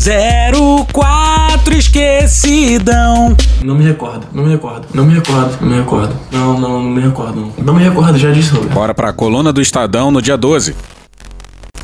04 0.92 1.76
esquecidão. 1.76 3.36
Não 3.64 3.76
me 3.76 3.86
recordo, 3.86 4.28
não 4.32 4.44
me 4.44 4.52
recordo, 4.52 4.88
não 4.94 5.06
me 5.06 5.14
recordo, 5.14 5.58
não 5.62 5.70
me 5.70 5.78
recordo. 5.80 6.16
Não, 6.32 6.60
não, 6.60 6.82
não 6.82 6.90
me 6.90 7.02
recordo, 7.02 7.40
não. 7.40 7.54
Não 7.66 7.74
me 7.74 7.84
recordo, 7.84 8.18
já 8.18 8.32
disse, 8.32 8.52
Roberto. 8.52 8.74
Bora 8.74 8.94
pra 8.94 9.14
coluna 9.14 9.52
do 9.52 9.62
Estadão 9.62 10.10
no 10.12 10.22
dia 10.22 10.38
12. 10.38 10.76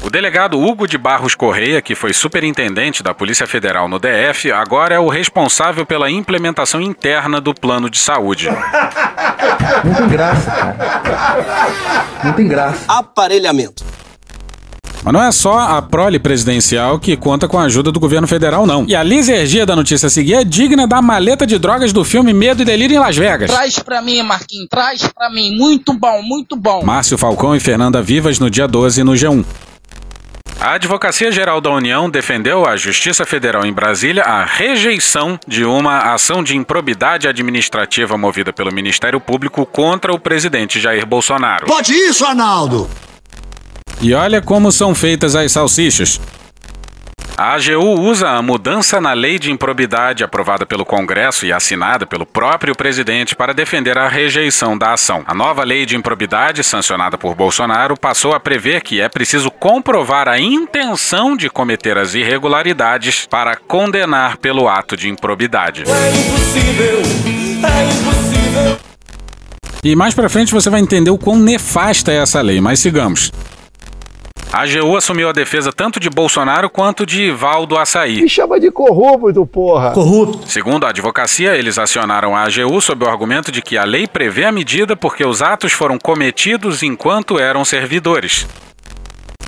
O 0.04 0.10
delegado 0.10 0.60
Hugo 0.60 0.88
de 0.88 1.00
Barros 1.00 1.34
Correia, 1.34 1.82
que 1.82 1.96
foi 1.96 2.14
superintendente 2.14 3.02
da 3.02 3.14
Polícia 3.14 3.48
Federal 3.48 3.88
no 3.88 3.98
DF, 3.98 4.52
agora 4.52 4.94
é 4.94 5.00
o 5.00 5.10
responsável 5.10 5.84
pela 5.84 6.12
implementação 6.12 6.80
interna 6.80 7.42
do 7.42 7.56
plano 7.56 7.90
de 7.90 7.98
saúde. 7.98 8.48
Não 9.84 9.94
tem 9.96 10.08
graça, 10.08 10.52
cara. 10.52 10.78
Não 12.24 12.34
tem 12.34 12.48
graça. 12.48 12.84
Aparelhamento. 12.88 13.84
Mas 15.06 15.14
não 15.14 15.22
é 15.22 15.32
só 15.32 15.60
a 15.60 15.82
prole 15.84 16.18
presidencial 16.18 16.98
que 16.98 17.16
conta 17.16 17.48
com 17.48 17.60
a 17.60 17.66
ajuda 17.66 17.92
do 17.92 18.00
governo 18.00 18.28
federal, 18.28 18.66
não. 18.66 18.86
E 18.88 18.96
a 18.96 19.04
lisergia 19.04 19.64
da 19.64 19.76
notícia 19.76 20.08
a 20.08 20.10
seguir 20.10 20.34
é 20.34 20.44
digna 20.44 20.88
da 20.88 21.00
maleta 21.00 21.46
de 21.46 21.60
drogas 21.60 21.94
do 21.94 22.04
filme 22.04 22.34
Medo 22.34 22.64
e 22.64 22.66
Delírio 22.66 22.96
em 22.96 23.00
Las 23.00 23.16
Vegas. 23.16 23.52
Traz 23.52 23.78
pra 23.78 24.02
mim, 24.02 24.24
Marquinhos, 24.24 24.68
traz 24.68 25.08
pra 25.16 25.30
mim. 25.30 25.56
Muito 25.56 25.94
bom, 25.94 26.24
muito 26.24 26.56
bom. 26.56 26.84
Márcio 26.84 27.20
Falcão 27.20 27.56
e 27.56 27.60
Fernanda 27.60 28.02
Vivas 28.02 28.40
no 28.40 28.50
dia 28.50 28.68
12 28.68 29.04
no 29.04 29.12
G1. 29.12 29.46
A 30.60 30.72
Advocacia 30.72 31.32
Geral 31.32 31.62
da 31.62 31.70
União 31.70 32.10
defendeu 32.10 32.68
à 32.68 32.76
Justiça 32.76 33.28
Federal 33.28 33.64
em 33.64 33.72
Brasília 33.72 34.24
a 34.24 34.44
rejeição 34.44 35.40
de 35.48 35.64
uma 35.64 36.16
ação 36.16 36.44
de 36.44 36.58
improbidade 36.58 37.28
administrativa 37.28 38.18
movida 38.18 38.52
pelo 38.52 38.74
Ministério 38.74 39.20
Público 39.20 39.68
contra 39.68 40.12
o 40.12 40.20
presidente 40.20 40.80
Jair 40.80 41.06
Bolsonaro. 41.06 41.68
Pode 41.68 41.94
isso, 41.94 42.26
Arnaldo! 42.26 42.90
E 44.02 44.14
olha 44.14 44.42
como 44.42 44.72
são 44.72 44.94
feitas 44.94 45.36
as 45.36 45.52
salsichas. 45.52 46.20
A 47.38 47.56
AGU 47.56 48.00
usa 48.00 48.30
a 48.30 48.42
mudança 48.42 49.02
na 49.02 49.12
lei 49.12 49.38
de 49.38 49.52
improbidade 49.52 50.24
aprovada 50.24 50.66
pelo 50.66 50.86
Congresso 50.86 51.46
e 51.46 51.52
assinada 51.52 52.06
pelo 52.06 52.26
próprio 52.26 52.74
presidente 52.74 53.36
para 53.36 53.54
defender 53.54 53.98
a 53.98 54.08
rejeição 54.08 54.78
da 54.78 54.94
ação. 54.94 55.22
A 55.28 55.34
nova 55.34 55.62
lei 55.66 55.86
de 55.86 55.98
improbidade, 55.98 56.64
sancionada 56.64 57.18
por 57.18 57.36
Bolsonaro, 57.36 58.00
passou 58.00 58.32
a 58.34 58.40
prever 58.40 58.82
que 58.82 59.02
é 59.02 59.10
preciso 59.10 59.52
comprovar 59.52 60.30
a 60.30 60.40
intenção 60.40 61.36
de 61.36 61.50
cometer 61.50 61.98
as 61.98 62.16
irregularidades 62.16 63.28
para 63.30 63.58
condenar 63.58 64.38
pelo 64.38 64.70
ato 64.70 64.96
de 64.96 65.10
improbidade. 65.10 65.84
É 65.84 66.10
impossível, 66.18 67.02
é 67.68 67.84
impossível. 67.84 68.78
E 69.84 69.94
mais 69.94 70.14
pra 70.14 70.30
frente 70.30 70.54
você 70.54 70.70
vai 70.70 70.80
entender 70.80 71.12
o 71.12 71.18
quão 71.18 71.38
nefasta 71.38 72.14
é 72.14 72.16
essa 72.16 72.40
lei, 72.40 72.62
mas 72.62 72.80
sigamos. 72.80 73.30
A 74.56 74.62
AGU 74.62 74.96
assumiu 74.96 75.28
a 75.28 75.34
defesa 75.34 75.70
tanto 75.70 76.00
de 76.00 76.10
Bolsonaro 76.10 76.70
quanto 76.70 77.06
de 77.06 77.30
Valdo 77.30 77.78
Açaí. 77.78 78.22
Me 78.22 78.30
chama 78.30 78.58
de 78.58 78.72
corrupto, 78.72 79.46
porra. 79.46 79.92
Corrupto. 79.92 80.50
Segundo 80.50 80.86
a 80.86 80.92
advocacia, 80.92 81.58
eles 81.58 81.78
acionaram 81.78 82.34
a 82.34 82.44
AGU 82.44 82.80
sob 82.80 83.04
o 83.04 83.10
argumento 83.10 83.52
de 83.52 83.62
que 83.62 83.78
a 83.78 83.84
lei 83.84 84.08
prevê 84.08 84.46
a 84.46 84.54
medida 84.54 84.96
porque 84.96 85.28
os 85.28 85.42
atos 85.42 85.74
foram 85.74 86.00
cometidos 86.00 86.84
enquanto 86.84 87.38
eram 87.38 87.66
servidores. 87.66 88.48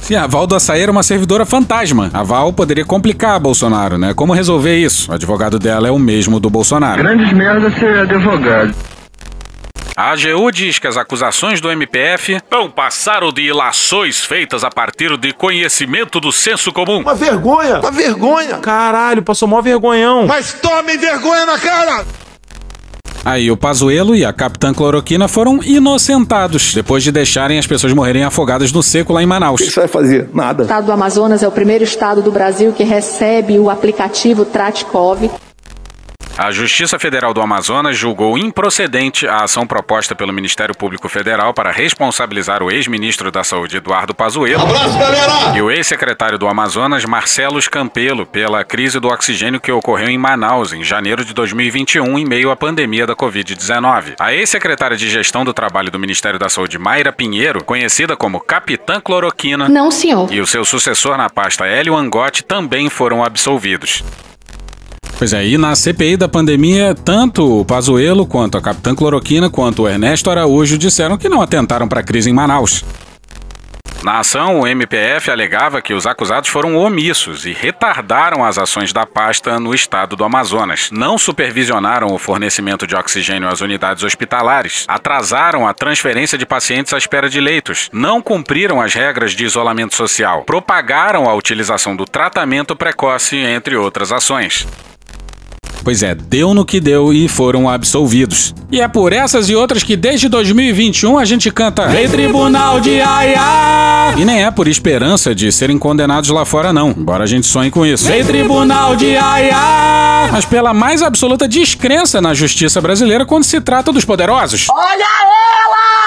Sim, 0.01 0.15
a 0.15 0.27
Val 0.27 0.45
do 0.45 0.55
Açaí 0.55 0.81
era 0.81 0.91
uma 0.91 1.03
servidora 1.03 1.45
fantasma. 1.45 2.09
A 2.13 2.23
Val 2.23 2.51
poderia 2.51 2.83
complicar 2.83 3.35
a 3.35 3.39
Bolsonaro, 3.39 3.97
né? 3.97 4.13
Como 4.13 4.33
resolver 4.33 4.75
isso? 4.77 5.09
O 5.09 5.13
advogado 5.13 5.57
dela 5.57 5.87
é 5.87 5.91
o 5.91 5.97
mesmo 5.97 6.37
do 6.37 6.49
Bolsonaro. 6.49 7.01
Grandes 7.01 7.31
merda 7.31 7.71
ser 7.79 7.99
advogado. 7.99 8.75
A 9.99 10.11
AGU 10.11 10.51
diz 10.51 10.77
que 10.77 10.85
as 10.85 10.95
acusações 10.95 11.59
do 11.59 11.71
MPF 11.71 12.37
não 12.51 12.69
passaram 12.69 13.31
de 13.31 13.41
ilações 13.41 14.23
feitas 14.23 14.63
a 14.63 14.69
partir 14.69 15.17
de 15.17 15.33
conhecimento 15.33 16.19
do 16.19 16.31
senso 16.31 16.71
comum. 16.71 16.99
Uma 16.99 17.15
vergonha, 17.15 17.79
uma 17.79 17.89
vergonha. 17.89 18.59
Caralho, 18.59 19.23
passou 19.23 19.47
mó 19.47 19.59
vergonhão. 19.59 20.27
Mas 20.27 20.53
tome 20.53 20.95
vergonha 20.97 21.47
na 21.47 21.57
cara! 21.57 22.05
Aí 23.25 23.49
o 23.49 23.57
Pazuello 23.57 24.15
e 24.15 24.23
a 24.23 24.31
Capitã 24.31 24.71
Cloroquina 24.71 25.27
foram 25.27 25.63
inocentados 25.63 26.75
depois 26.75 27.01
de 27.01 27.11
deixarem 27.11 27.57
as 27.57 27.65
pessoas 27.65 27.91
morrerem 27.91 28.23
afogadas 28.23 28.71
no 28.71 28.83
seco 28.83 29.13
lá 29.13 29.23
em 29.23 29.25
Manaus. 29.25 29.59
O 29.59 29.63
que 29.63 29.69
isso 29.71 29.79
vai 29.79 29.87
fazer? 29.89 30.29
Nada. 30.31 30.61
O 30.61 30.65
estado 30.65 30.85
do 30.85 30.91
Amazonas 30.91 31.41
é 31.41 31.47
o 31.47 31.51
primeiro 31.51 31.83
estado 31.83 32.21
do 32.21 32.31
Brasil 32.31 32.71
que 32.71 32.83
recebe 32.83 33.57
o 33.57 33.67
aplicativo 33.67 34.45
Tratkov. 34.45 35.27
A 36.37 36.51
Justiça 36.51 36.99
Federal 36.99 37.33
do 37.33 37.41
Amazonas 37.41 37.97
julgou 37.97 38.37
improcedente 38.37 39.27
a 39.27 39.37
ação 39.43 39.65
proposta 39.65 40.13
pelo 40.13 40.31
Ministério 40.31 40.77
Público 40.77 41.09
Federal 41.09 41.51
para 41.51 41.71
responsabilizar 41.71 42.61
o 42.61 42.69
ex-ministro 42.69 43.31
da 43.31 43.43
Saúde 43.43 43.77
Eduardo 43.77 44.13
Pazuello 44.13 44.61
Abraço, 44.61 45.57
e 45.57 45.61
o 45.63 45.71
ex-secretário 45.71 46.37
do 46.37 46.47
Amazonas 46.47 47.03
Marcelo 47.05 47.57
Campelo 47.71 48.23
pela 48.23 48.63
crise 48.63 48.99
do 48.99 49.07
oxigênio 49.07 49.59
que 49.59 49.71
ocorreu 49.71 50.09
em 50.09 50.17
Manaus 50.17 50.73
em 50.73 50.83
janeiro 50.83 51.25
de 51.25 51.33
2021 51.33 52.19
em 52.19 52.25
meio 52.25 52.51
à 52.51 52.55
pandemia 52.55 53.07
da 53.07 53.15
Covid-19. 53.15 54.13
A 54.19 54.31
ex-secretária 54.31 54.95
de 54.95 55.09
Gestão 55.09 55.43
do 55.43 55.55
Trabalho 55.55 55.89
do 55.89 55.97
Ministério 55.97 56.37
da 56.37 56.49
Saúde 56.49 56.77
Mayra 56.77 57.11
Pinheiro, 57.11 57.63
conhecida 57.63 58.15
como 58.15 58.39
Capitã 58.39 59.01
Cloroquina, 59.01 59.67
Não, 59.67 59.89
senhor. 59.89 60.31
e 60.31 60.39
o 60.39 60.45
seu 60.45 60.63
sucessor 60.63 61.17
na 61.17 61.31
pasta 61.31 61.65
Hélio 61.65 61.95
Angotti 61.95 62.43
também 62.43 62.91
foram 62.91 63.23
absolvidos. 63.23 64.03
Pois 65.17 65.33
é, 65.33 65.47
e 65.47 65.57
na 65.57 65.75
CPI 65.75 66.15
da 66.15 66.29
pandemia, 66.29 66.93
tanto 66.93 67.61
o 67.61 67.65
Pazuello 67.65 68.27
quanto 68.27 68.55
a 68.55 68.61
Capitã 68.61 68.93
Cloroquina 68.93 69.49
quanto 69.49 69.81
o 69.81 69.89
Ernesto 69.89 70.29
Araújo 70.29 70.77
disseram 70.77 71.17
que 71.17 71.27
não 71.27 71.41
atentaram 71.41 71.87
para 71.87 72.01
a 72.01 72.03
crise 72.03 72.29
em 72.29 72.33
Manaus. 72.33 72.85
Na 74.03 74.19
ação, 74.19 74.59
o 74.59 74.67
MPF 74.67 75.31
alegava 75.31 75.81
que 75.81 75.91
os 75.91 76.05
acusados 76.05 76.49
foram 76.49 76.77
omissos 76.77 77.47
e 77.47 77.51
retardaram 77.51 78.45
as 78.45 78.59
ações 78.59 78.93
da 78.93 79.07
pasta 79.07 79.59
no 79.59 79.73
estado 79.73 80.15
do 80.15 80.23
Amazonas. 80.23 80.89
Não 80.91 81.17
supervisionaram 81.17 82.13
o 82.13 82.19
fornecimento 82.19 82.85
de 82.85 82.95
oxigênio 82.95 83.49
às 83.49 83.59
unidades 83.59 84.03
hospitalares, 84.03 84.85
atrasaram 84.87 85.67
a 85.67 85.73
transferência 85.73 86.37
de 86.37 86.45
pacientes 86.45 86.93
à 86.93 86.97
espera 86.97 87.27
de 87.27 87.41
leitos, 87.41 87.89
não 87.91 88.21
cumpriram 88.21 88.79
as 88.79 88.93
regras 88.93 89.31
de 89.31 89.43
isolamento 89.43 89.95
social, 89.95 90.43
propagaram 90.43 91.27
a 91.27 91.33
utilização 91.33 91.95
do 91.95 92.05
tratamento 92.05 92.75
precoce, 92.75 93.35
entre 93.35 93.75
outras 93.75 94.11
ações. 94.11 94.67
Pois 95.87 96.03
é, 96.03 96.13
deu 96.13 96.53
no 96.53 96.65
que 96.65 96.81
deu 96.81 97.13
e 97.13 97.29
foram 97.29 97.69
absolvidos. 97.69 98.53
E 98.69 98.81
é 98.81 98.89
por 98.89 99.13
essas 99.13 99.47
e 99.47 99.55
outras 99.55 99.83
que 99.83 99.95
desde 99.95 100.27
2021 100.27 101.17
a 101.17 101.23
gente 101.23 101.49
canta 101.49 101.87
Rei 101.87 102.09
Tribunal 102.09 102.81
de 102.81 102.99
Aia! 102.99 104.13
E 104.17 104.25
nem 104.25 104.43
é 104.43 104.51
por 104.51 104.67
esperança 104.67 105.33
de 105.33 105.49
serem 105.49 105.77
condenados 105.77 106.29
lá 106.29 106.43
fora, 106.43 106.73
não, 106.73 106.89
embora 106.89 107.23
a 107.23 107.25
gente 107.25 107.47
sonhe 107.47 107.71
com 107.71 107.85
isso. 107.85 108.05
Rei 108.05 108.21
Tribunal 108.21 108.97
de 108.97 109.15
Aia! 109.15 110.27
Mas 110.29 110.43
pela 110.43 110.73
mais 110.73 111.01
absoluta 111.01 111.47
descrença 111.47 112.19
na 112.19 112.33
justiça 112.33 112.81
brasileira 112.81 113.25
quando 113.25 113.45
se 113.45 113.61
trata 113.61 113.89
dos 113.89 114.03
poderosos. 114.03 114.67
Olha 114.69 115.05
ela! 115.05 116.06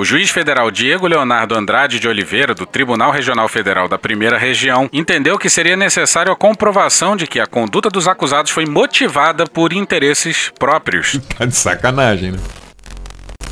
O 0.00 0.04
juiz 0.04 0.30
federal 0.30 0.70
Diego 0.70 1.06
Leonardo 1.06 1.54
Andrade 1.54 2.00
de 2.00 2.08
Oliveira, 2.08 2.54
do 2.54 2.64
Tribunal 2.64 3.10
Regional 3.10 3.46
Federal 3.48 3.86
da 3.86 3.98
Primeira 3.98 4.38
Região, 4.38 4.88
entendeu 4.94 5.36
que 5.36 5.50
seria 5.50 5.76
necessário 5.76 6.32
a 6.32 6.36
comprovação 6.36 7.14
de 7.14 7.26
que 7.26 7.38
a 7.38 7.46
conduta 7.46 7.90
dos 7.90 8.08
acusados 8.08 8.50
foi 8.50 8.64
motivada 8.64 9.44
por 9.44 9.74
interesses 9.74 10.50
próprios. 10.58 11.20
Tá 11.36 11.44
de 11.44 11.54
sacanagem, 11.54 12.32
né? 12.32 12.38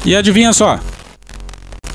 E 0.06 0.16
adivinha 0.16 0.54
só? 0.54 0.80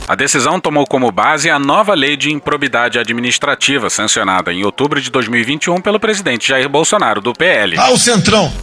A 0.07 0.13
decisão 0.13 0.59
tomou 0.59 0.85
como 0.85 1.11
base 1.11 1.49
a 1.49 1.57
nova 1.57 1.95
lei 1.95 2.15
de 2.15 2.31
improbidade 2.31 2.99
administrativa, 2.99 3.89
sancionada 3.89 4.53
em 4.53 4.63
outubro 4.63 5.01
de 5.01 5.09
2021 5.09 5.81
pelo 5.81 5.99
presidente 5.99 6.49
Jair 6.49 6.69
Bolsonaro, 6.69 7.21
do 7.21 7.33
PL. 7.33 7.75
Ah, 7.79 7.89
o 7.89 7.97
Centrão! 7.97 8.53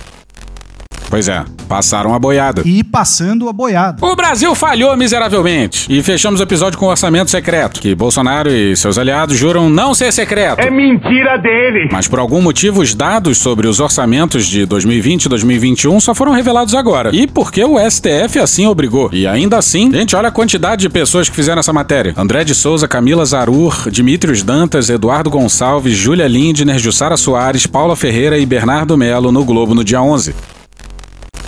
Pois 1.11 1.29
é, 1.29 1.45
passaram 1.69 2.15
a 2.15 2.19
boiada. 2.21 2.63
E 2.65 2.85
passando 2.85 3.49
a 3.49 3.53
boiada. 3.53 3.99
O 4.01 4.15
Brasil 4.15 4.55
falhou 4.55 4.97
miseravelmente. 4.97 5.93
E 5.93 6.01
fechamos 6.05 6.39
o 6.39 6.43
episódio 6.45 6.79
com 6.79 6.87
o 6.87 6.89
orçamento 6.89 7.33
secreto, 7.33 7.81
que 7.81 7.97
Bolsonaro 7.97 8.49
e 8.49 8.77
seus 8.77 8.97
aliados 8.97 9.37
juram 9.37 9.69
não 9.69 9.93
ser 9.93 10.13
secreto. 10.13 10.61
É 10.61 10.71
mentira 10.71 11.37
dele! 11.37 11.89
Mas 11.91 12.07
por 12.07 12.21
algum 12.21 12.41
motivo, 12.41 12.81
os 12.81 12.95
dados 12.95 13.39
sobre 13.39 13.67
os 13.67 13.81
orçamentos 13.81 14.47
de 14.47 14.65
2020 14.65 15.25
e 15.25 15.29
2021 15.29 15.99
só 15.99 16.15
foram 16.15 16.31
revelados 16.31 16.77
agora. 16.77 17.11
E 17.13 17.27
porque 17.27 17.65
o 17.65 17.77
STF 17.91 18.39
assim 18.39 18.67
obrigou. 18.67 19.11
E 19.13 19.27
ainda 19.27 19.59
assim, 19.59 19.91
gente, 19.91 20.15
olha 20.15 20.29
a 20.29 20.33
quantidade 20.33 20.83
de 20.83 20.89
pessoas 20.89 21.29
que 21.29 21.35
fizeram 21.35 21.59
essa 21.59 21.73
matéria: 21.73 22.15
André 22.17 22.45
de 22.45 22.55
Souza, 22.55 22.87
Camila 22.87 23.25
Zarur, 23.25 23.91
Dimitrios 23.91 24.45
Dantas, 24.45 24.89
Eduardo 24.89 25.29
Gonçalves, 25.29 25.97
Júlia 25.97 26.29
Lindner, 26.29 26.79
Jussara 26.79 27.17
Soares, 27.17 27.67
Paula 27.67 27.97
Ferreira 27.97 28.39
e 28.39 28.47
Bernardo 28.47 28.97
Melo 28.97 29.33
no 29.33 29.45
Globo 29.45 29.75
no 29.75 29.83
dia 29.83 30.01
11. 30.01 30.60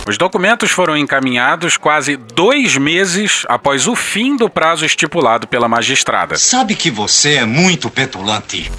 Os 0.05 0.17
documentos 0.17 0.69
foram 0.69 0.97
encaminhados 0.97 1.77
quase 1.77 2.17
dois 2.17 2.75
meses 2.75 3.45
após 3.47 3.87
o 3.87 3.95
fim 3.95 4.35
do 4.35 4.49
prazo 4.49 4.85
estipulado 4.85 5.47
pela 5.47 5.69
magistrada. 5.69 6.35
Sabe 6.35 6.75
que 6.75 6.91
você 6.91 7.35
é 7.35 7.45
muito 7.45 7.89
petulante. 7.89 8.69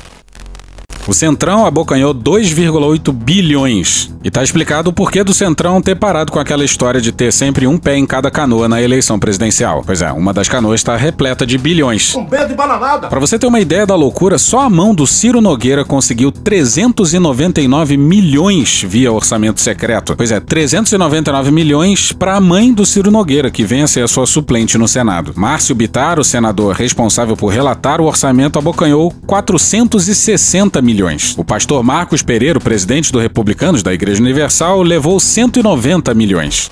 O 1.07 1.12
Centrão 1.12 1.67
abocanhou 1.67 2.14
2,8 2.14 3.12
bilhões. 3.12 4.11
E 4.25 4.31
tá 4.31 4.43
explicado 4.43 4.88
o 4.88 4.93
porquê 4.93 5.23
do 5.23 5.35
Centrão 5.35 5.83
ter 5.83 5.95
parado 5.95 6.33
com 6.33 6.38
aquela 6.38 6.64
história 6.64 6.99
de 6.99 7.12
ter 7.12 7.31
sempre 7.31 7.67
um 7.67 7.77
pé 7.77 7.99
em 7.99 8.07
cada 8.07 8.31
canoa 8.31 8.67
na 8.67 8.81
eleição 8.81 9.19
presidencial. 9.19 9.83
Pois 9.85 10.01
é, 10.01 10.11
uma 10.11 10.33
das 10.33 10.49
canoas 10.49 10.81
está 10.81 10.97
repleta 10.97 11.47
de 11.47 11.59
bilhões. 11.59 12.14
Um 12.14 12.25
pé 12.25 12.47
de 12.47 12.55
bananada! 12.55 13.09
Para 13.09 13.21
você 13.21 13.38
ter 13.38 13.47
uma 13.47 13.61
ideia 13.61 13.85
da 13.85 13.95
loucura, 13.95 14.38
só 14.38 14.61
a 14.61 14.71
mão 14.71 14.95
do 14.95 15.07
Ciro 15.07 15.43
Nogueira 15.43 15.85
conseguiu 15.85 16.33
399 16.33 17.99
milhões 17.99 18.83
via 18.88 19.12
orçamento 19.12 19.61
secreto. 19.61 20.17
Pois 20.17 20.33
é, 20.33 20.40
399 20.40 21.51
milhões 21.51 22.12
para 22.12 22.37
a 22.37 22.40
mãe 22.40 22.73
do 22.73 22.87
Ciro 22.87 23.11
Nogueira, 23.11 23.51
que 23.51 23.62
vem 23.62 23.83
a 23.83 23.87
ser 23.87 24.05
a 24.05 24.09
sua 24.09 24.25
suplente 24.25 24.79
no 24.79 24.88
Senado. 24.88 25.35
Márcio 25.37 25.75
Bitar, 25.75 26.19
o 26.19 26.25
senador 26.25 26.75
responsável 26.75 27.37
por 27.37 27.49
relatar 27.49 28.01
o 28.01 28.07
orçamento, 28.07 28.59
abocanhou 28.59 29.12
460 29.27 30.81
milhões. 30.81 30.93
O 31.37 31.44
pastor 31.44 31.83
Marcos 31.83 32.22
Pereira, 32.22 32.61
presidente 32.61 33.12
do 33.12 33.18
Republicanos 33.18 33.83
da 33.83 33.92
Igreja 33.92 34.22
Universal, 34.22 34.83
levou 34.83 35.18
190 35.18 36.14
milhões. 36.14 36.70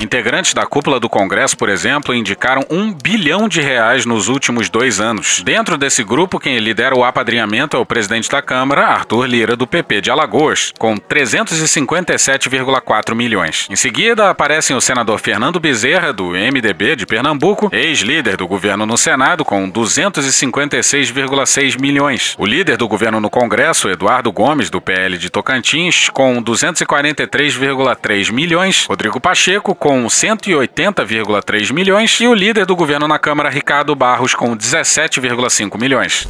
Integrantes 0.00 0.54
da 0.54 0.64
cúpula 0.64 0.98
do 0.98 1.10
Congresso, 1.10 1.58
por 1.58 1.68
exemplo, 1.68 2.14
indicaram 2.14 2.64
um 2.70 2.90
bilhão 2.90 3.46
de 3.46 3.60
reais 3.60 4.06
nos 4.06 4.28
últimos 4.28 4.70
dois 4.70 4.98
anos. 4.98 5.42
Dentro 5.44 5.76
desse 5.76 6.02
grupo, 6.02 6.40
quem 6.40 6.58
lidera 6.58 6.96
o 6.96 7.04
apadrinhamento 7.04 7.76
é 7.76 7.80
o 7.80 7.84
presidente 7.84 8.30
da 8.30 8.40
Câmara, 8.40 8.86
Arthur 8.86 9.26
Lira, 9.26 9.54
do 9.54 9.66
PP 9.66 10.00
de 10.00 10.10
Alagoas, 10.10 10.72
com 10.78 10.96
357,4 10.96 13.14
milhões. 13.14 13.66
Em 13.68 13.76
seguida, 13.76 14.30
aparecem 14.30 14.74
o 14.74 14.80
senador 14.80 15.20
Fernando 15.20 15.60
Bezerra, 15.60 16.14
do 16.14 16.30
MDB 16.30 16.96
de 16.96 17.04
Pernambuco, 17.04 17.68
ex-líder 17.70 18.38
do 18.38 18.48
governo 18.48 18.86
no 18.86 18.96
Senado, 18.96 19.44
com 19.44 19.70
256,6 19.70 21.78
milhões. 21.78 22.34
O 22.38 22.46
líder 22.46 22.78
do 22.78 22.88
governo 22.88 23.20
no 23.20 23.28
Congresso, 23.28 23.90
Eduardo 23.90 24.32
Gomes, 24.32 24.70
do 24.70 24.80
PL 24.80 25.18
de 25.18 25.28
Tocantins, 25.28 26.08
com 26.08 26.42
243,3 26.42 28.32
milhões. 28.32 28.86
Rodrigo 28.88 29.20
Pacheco, 29.20 29.74
com 29.74 29.89
com 29.90 30.06
180,3 30.06 31.72
milhões 31.72 32.20
e 32.20 32.26
o 32.28 32.32
líder 32.32 32.64
do 32.64 32.76
governo 32.76 33.08
na 33.08 33.18
Câmara, 33.18 33.50
Ricardo 33.50 33.92
Barros, 33.96 34.36
com 34.36 34.56
17,5 34.56 35.76
milhões. 35.80 36.28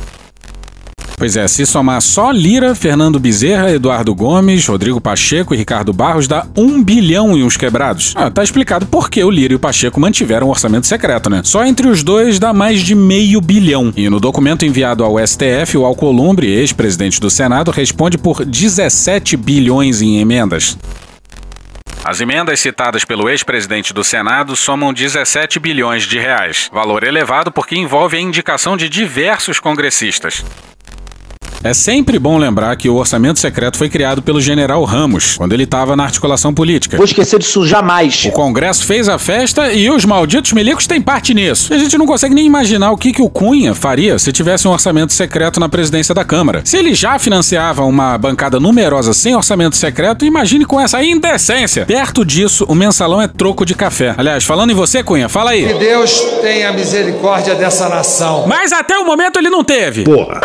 Pois 1.19 1.37
é, 1.37 1.47
se 1.47 1.67
somar 1.67 2.01
só 2.01 2.31
Lira, 2.31 2.75
Fernando 2.75 3.21
Bezerra, 3.21 3.71
Eduardo 3.71 4.15
Gomes, 4.15 4.67
Rodrigo 4.67 4.99
Pacheco 4.99 5.53
e 5.53 5.59
Ricardo 5.59 5.93
Barros, 5.93 6.27
dá 6.27 6.47
um 6.57 6.83
bilhão 6.83 7.37
e 7.37 7.43
uns 7.43 7.59
quebrados. 7.59 8.15
Ah, 8.17 8.31
tá 8.31 8.43
explicado 8.43 8.87
por 8.87 9.11
que 9.11 9.23
o 9.23 9.31
Lira 9.31 9.53
e 9.53 9.57
o 9.57 9.61
Pacheco 9.61 10.01
mantiveram 10.01 10.47
um 10.47 10.51
orçamento 10.51 10.87
secreto, 10.87 11.29
né? 11.29 11.43
Só 11.45 11.63
entre 11.63 11.87
os 11.87 12.03
dois 12.03 12.39
dá 12.39 12.55
mais 12.55 12.81
de 12.81 12.95
meio 12.95 13.43
bilhão. 13.43 13.93
E 13.95 14.09
no 14.09 14.19
documento 14.19 14.65
enviado 14.65 15.05
ao 15.05 15.19
STF, 15.19 15.77
o 15.77 15.85
Alcolumbre, 15.85 16.51
ex-presidente 16.51 17.21
do 17.21 17.29
Senado, 17.29 17.71
responde 17.71 18.17
por 18.17 18.43
17 18.43 19.37
bilhões 19.37 20.01
em 20.01 20.19
emendas. 20.19 20.79
As 22.03 22.19
emendas 22.19 22.59
citadas 22.61 23.05
pelo 23.05 23.29
ex-presidente 23.29 23.93
do 23.93 24.03
Senado 24.03 24.57
somam 24.57 24.93
17 24.93 25.59
bilhões 25.59 26.05
de 26.05 26.19
reais, 26.19 26.71
valor 26.73 27.05
elevado 27.05 27.53
porque 27.53 27.77
envolve 27.77 28.17
a 28.17 28.21
indicação 28.21 28.75
de 28.75 28.89
diversos 28.89 29.61
congressistas. 29.61 30.43
É 31.63 31.75
sempre 31.75 32.19
bom 32.19 32.39
lembrar 32.39 32.75
que 32.77 32.89
o 32.89 32.95
orçamento 32.95 33.39
secreto 33.39 33.77
foi 33.77 33.91
criado 33.91 34.23
pelo 34.23 34.41
general 34.41 34.83
Ramos, 34.85 35.37
quando 35.37 35.53
ele 35.53 35.65
estava 35.65 35.95
na 35.95 36.05
articulação 36.05 36.55
política. 36.55 36.97
Vou 36.97 37.05
esquecer 37.05 37.39
disso 37.39 37.67
jamais. 37.67 38.25
O 38.25 38.33
Congresso 38.33 38.87
fez 38.87 39.11
a 39.11 39.19
festa 39.19 39.71
e 39.71 39.91
os 39.91 40.07
malditos 40.07 40.55
milicos 40.55 40.87
têm 40.87 41.03
parte 41.03 41.35
nisso. 41.35 41.75
A 41.75 41.77
gente 41.77 41.99
não 41.99 42.07
consegue 42.07 42.35
nem 42.35 42.47
imaginar 42.47 42.93
o 42.93 42.97
que, 42.97 43.13
que 43.13 43.21
o 43.21 43.29
Cunha 43.29 43.75
faria 43.75 44.19
se 44.19 44.33
tivesse 44.33 44.67
um 44.67 44.71
orçamento 44.71 45.13
secreto 45.13 45.61
na 45.61 45.69
presidência 45.69 46.15
da 46.15 46.25
Câmara. 46.25 46.63
Se 46.65 46.79
ele 46.79 46.95
já 46.95 47.19
financiava 47.19 47.85
uma 47.85 48.17
bancada 48.17 48.59
numerosa 48.59 49.13
sem 49.13 49.37
orçamento 49.37 49.77
secreto, 49.77 50.25
imagine 50.25 50.65
com 50.65 50.81
essa 50.81 51.05
indecência. 51.05 51.85
Perto 51.85 52.25
disso, 52.25 52.65
o 52.71 52.75
mensalão 52.75 53.21
é 53.21 53.29
troco 53.29 53.67
de 53.67 53.75
café. 53.75 54.15
Aliás, 54.17 54.45
falando 54.45 54.71
em 54.71 54.75
você, 54.75 55.03
Cunha, 55.03 55.29
fala 55.29 55.51
aí. 55.51 55.67
Que 55.67 55.79
Deus 55.79 56.21
tenha 56.41 56.73
misericórdia 56.73 57.55
dessa 57.55 57.87
nação. 57.87 58.47
Mas 58.47 58.73
até 58.73 58.97
o 58.97 59.05
momento 59.05 59.39
ele 59.39 59.51
não 59.51 59.63
teve. 59.63 60.05
Porra. 60.05 60.41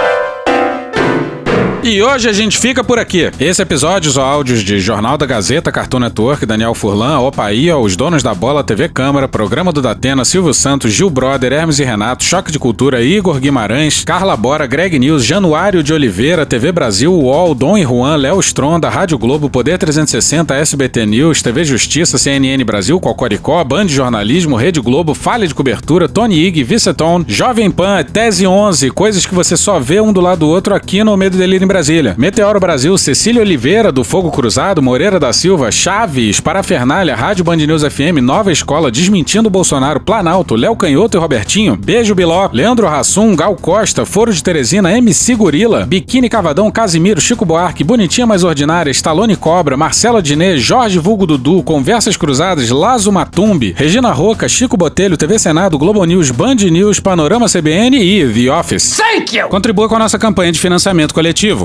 E 1.87 2.01
hoje 2.01 2.27
a 2.27 2.33
gente 2.33 2.57
fica 2.57 2.83
por 2.83 2.97
aqui. 2.97 3.29
Esse 3.39 3.61
episódio 3.61 4.09
usou 4.09 4.23
áudios 4.23 4.63
de 4.63 4.79
Jornal 4.79 5.19
da 5.19 5.25
Gazeta, 5.27 5.71
Cartoon 5.71 5.99
Network, 5.99 6.43
Daniel 6.43 6.73
Furlan, 6.73 7.19
Opaía, 7.19 7.77
Os 7.77 7.95
Donos 7.95 8.23
da 8.23 8.33
Bola, 8.33 8.63
TV 8.63 8.89
Câmara, 8.89 9.27
Programa 9.27 9.71
do 9.71 9.83
Datena, 9.83 10.25
Silvio 10.25 10.51
Santos, 10.51 10.91
Gil 10.91 11.11
Brother, 11.11 11.53
Hermes 11.53 11.77
e 11.77 11.83
Renato, 11.83 12.23
Choque 12.23 12.51
de 12.51 12.57
Cultura, 12.57 13.03
Igor 13.03 13.39
Guimarães, 13.39 14.03
Carla 14.03 14.36
Bora, 14.36 14.65
Greg 14.65 14.97
News, 14.97 15.23
Januário 15.23 15.83
de 15.83 15.93
Oliveira, 15.93 16.43
TV 16.43 16.71
Brasil, 16.71 17.13
UOL, 17.13 17.53
Dom 17.53 17.77
e 17.77 17.83
Juan, 17.83 18.15
Léo 18.15 18.39
Stronda, 18.39 18.89
Rádio 18.89 19.19
Globo, 19.19 19.47
Poder 19.47 19.77
360, 19.77 20.55
SBT 20.55 21.05
News, 21.05 21.43
TV 21.43 21.63
Justiça, 21.63 22.17
CNN 22.17 22.63
Brasil, 22.63 22.99
Cocoricó, 22.99 23.63
Band 23.63 23.89
Jornalismo, 23.89 24.55
Rede 24.55 24.81
Globo, 24.81 25.13
Falha 25.13 25.47
de 25.47 25.53
Cobertura, 25.53 26.09
Tony 26.09 26.47
Ig, 26.47 26.63
Viceton, 26.63 27.23
Jovem 27.27 27.69
Pan, 27.69 28.03
Tese 28.03 28.47
11, 28.47 28.89
coisas 28.89 29.23
que 29.23 29.36
você 29.36 29.55
só 29.55 29.79
vê 29.79 30.01
um 30.01 30.11
do 30.11 30.19
lado 30.19 30.39
do 30.39 30.47
outro 30.47 30.73
aqui 30.73 31.03
no 31.03 31.15
Medo 31.15 31.38
Delírio 31.38 31.63
em 31.63 31.74
Brasília. 31.76 32.15
Meteoro 32.17 32.57
Brasil, 32.57 32.97
Cecília 32.97 33.41
Oliveira, 33.41 33.91
do 33.91 34.01
Fogo 34.01 34.32
Cruzado, 34.32 34.82
Moreira 34.82 35.19
da 35.19 35.34
Silva, 35.34 35.69
Chaves, 35.73 36.39
Parafernália, 36.39 37.13
Rádio 37.13 37.43
Band 37.43 37.57
News 37.57 37.84
FM, 37.84 38.21
Nova 38.21 38.49
Escola, 38.49 38.89
Desmentindo 38.89 39.49
Bolsonaro, 39.49 39.99
Planalto, 39.99 40.55
Léo 40.55 40.73
Canhoto 40.78 41.17
e 41.17 41.19
Robertinho, 41.19 41.76
Beijo 41.76 42.15
Biló, 42.15 42.49
Leandro 42.53 42.88
Rassum, 42.88 43.36
Gal 43.36 43.57
Costa, 43.57 44.05
Foro 44.05 44.32
de 44.32 44.41
Teresina, 44.41 44.97
MC 44.97 45.36
Gorila, 45.36 45.86
Biquíni 45.86 46.30
Cavadão, 46.30 46.71
Casimiro, 46.71 47.19
Chico 47.19 47.43
Buarque, 47.43 47.84
Bonitinha 47.84 48.26
Mais 48.26 48.45
Ordinária, 48.45 48.89
Stallone 48.91 49.36
Cobra, 49.36 49.76
Marcelo 49.76 50.21
Diné, 50.21 50.57
Jorge 50.57 50.97
Vulgo 50.97 51.28
Dudu, 51.28 51.61
Conversas 51.61 52.15
Cruzadas, 52.15 52.69
Lazo 52.69 53.11
Matumbi, 53.11 53.76
Regina 53.78 54.13
Roca, 54.13 54.47
Chico 54.47 54.78
Botelho, 54.78 55.17
TV 55.17 55.38
Senado, 55.38 55.78
Globo 55.78 56.05
News, 56.05 56.32
Band 56.32 56.55
News, 56.55 57.01
Panorama 57.01 57.49
CBN 57.49 57.97
e 57.97 58.34
The 58.34 58.49
Office. 58.49 58.95
Thank 58.95 59.36
you! 59.36 59.49
Contribua 59.49 59.89
com 59.89 59.97
a 59.97 59.99
nossa 59.99 60.17
campanha 60.17 60.53
de 60.53 60.59
financiamento 60.61 61.13
coletivo. 61.13 61.64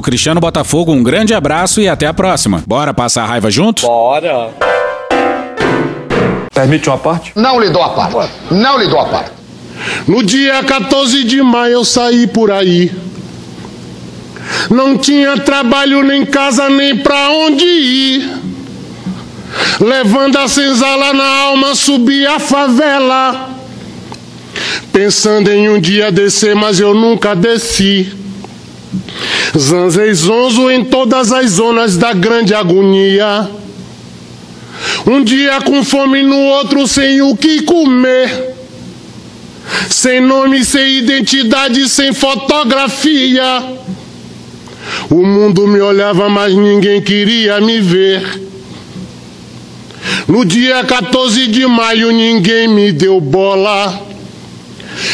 Cristiano 0.00 0.40
Botafogo, 0.40 0.92
um 0.92 1.02
grande 1.02 1.34
abraço 1.34 1.80
e 1.80 1.88
até 1.88 2.06
a 2.06 2.14
próxima. 2.14 2.62
Bora 2.66 2.94
passar 2.94 3.24
a 3.24 3.26
raiva 3.26 3.50
junto? 3.50 3.82
Bora. 3.86 4.50
Permite 6.52 6.88
uma 6.88 6.98
parte? 6.98 7.32
Não 7.34 7.60
lhe 7.60 7.68
dou 7.70 7.82
a 7.82 7.88
parte. 7.88 8.32
Não 8.50 8.78
lhe 8.78 8.86
dou 8.88 9.00
a 9.00 9.06
parte. 9.06 9.30
No 10.06 10.22
dia 10.22 10.62
14 10.62 11.24
de 11.24 11.42
maio 11.42 11.74
eu 11.74 11.84
saí 11.84 12.26
por 12.26 12.50
aí. 12.50 12.92
Não 14.70 14.96
tinha 14.96 15.36
trabalho, 15.38 16.02
nem 16.02 16.24
casa, 16.24 16.68
nem 16.68 16.96
pra 16.96 17.30
onde 17.30 17.64
ir. 17.64 18.30
Levando 19.80 20.36
a 20.36 20.48
senzala 20.48 21.12
na 21.12 21.26
alma, 21.26 21.74
subi 21.74 22.26
a 22.26 22.38
favela. 22.38 23.50
Pensando 24.92 25.50
em 25.50 25.68
um 25.68 25.80
dia 25.80 26.12
descer, 26.12 26.54
mas 26.54 26.78
eu 26.78 26.94
nunca 26.94 27.34
desci. 27.34 28.23
Zanzei 29.56 30.12
zonzo 30.14 30.70
em 30.70 30.84
todas 30.84 31.32
as 31.32 31.50
zonas 31.52 31.96
da 31.96 32.12
grande 32.12 32.54
agonia. 32.54 33.48
Um 35.06 35.22
dia 35.22 35.60
com 35.60 35.84
fome, 35.84 36.22
no 36.22 36.36
outro 36.36 36.86
sem 36.86 37.22
o 37.22 37.36
que 37.36 37.62
comer. 37.62 38.54
Sem 39.88 40.20
nome, 40.20 40.64
sem 40.64 40.98
identidade, 40.98 41.88
sem 41.88 42.12
fotografia. 42.12 43.64
O 45.10 45.24
mundo 45.24 45.66
me 45.66 45.80
olhava, 45.80 46.28
mas 46.28 46.54
ninguém 46.54 47.00
queria 47.00 47.60
me 47.60 47.80
ver. 47.80 48.42
No 50.28 50.44
dia 50.44 50.84
14 50.84 51.46
de 51.46 51.66
maio, 51.66 52.10
ninguém 52.10 52.68
me 52.68 52.92
deu 52.92 53.20
bola. 53.20 54.13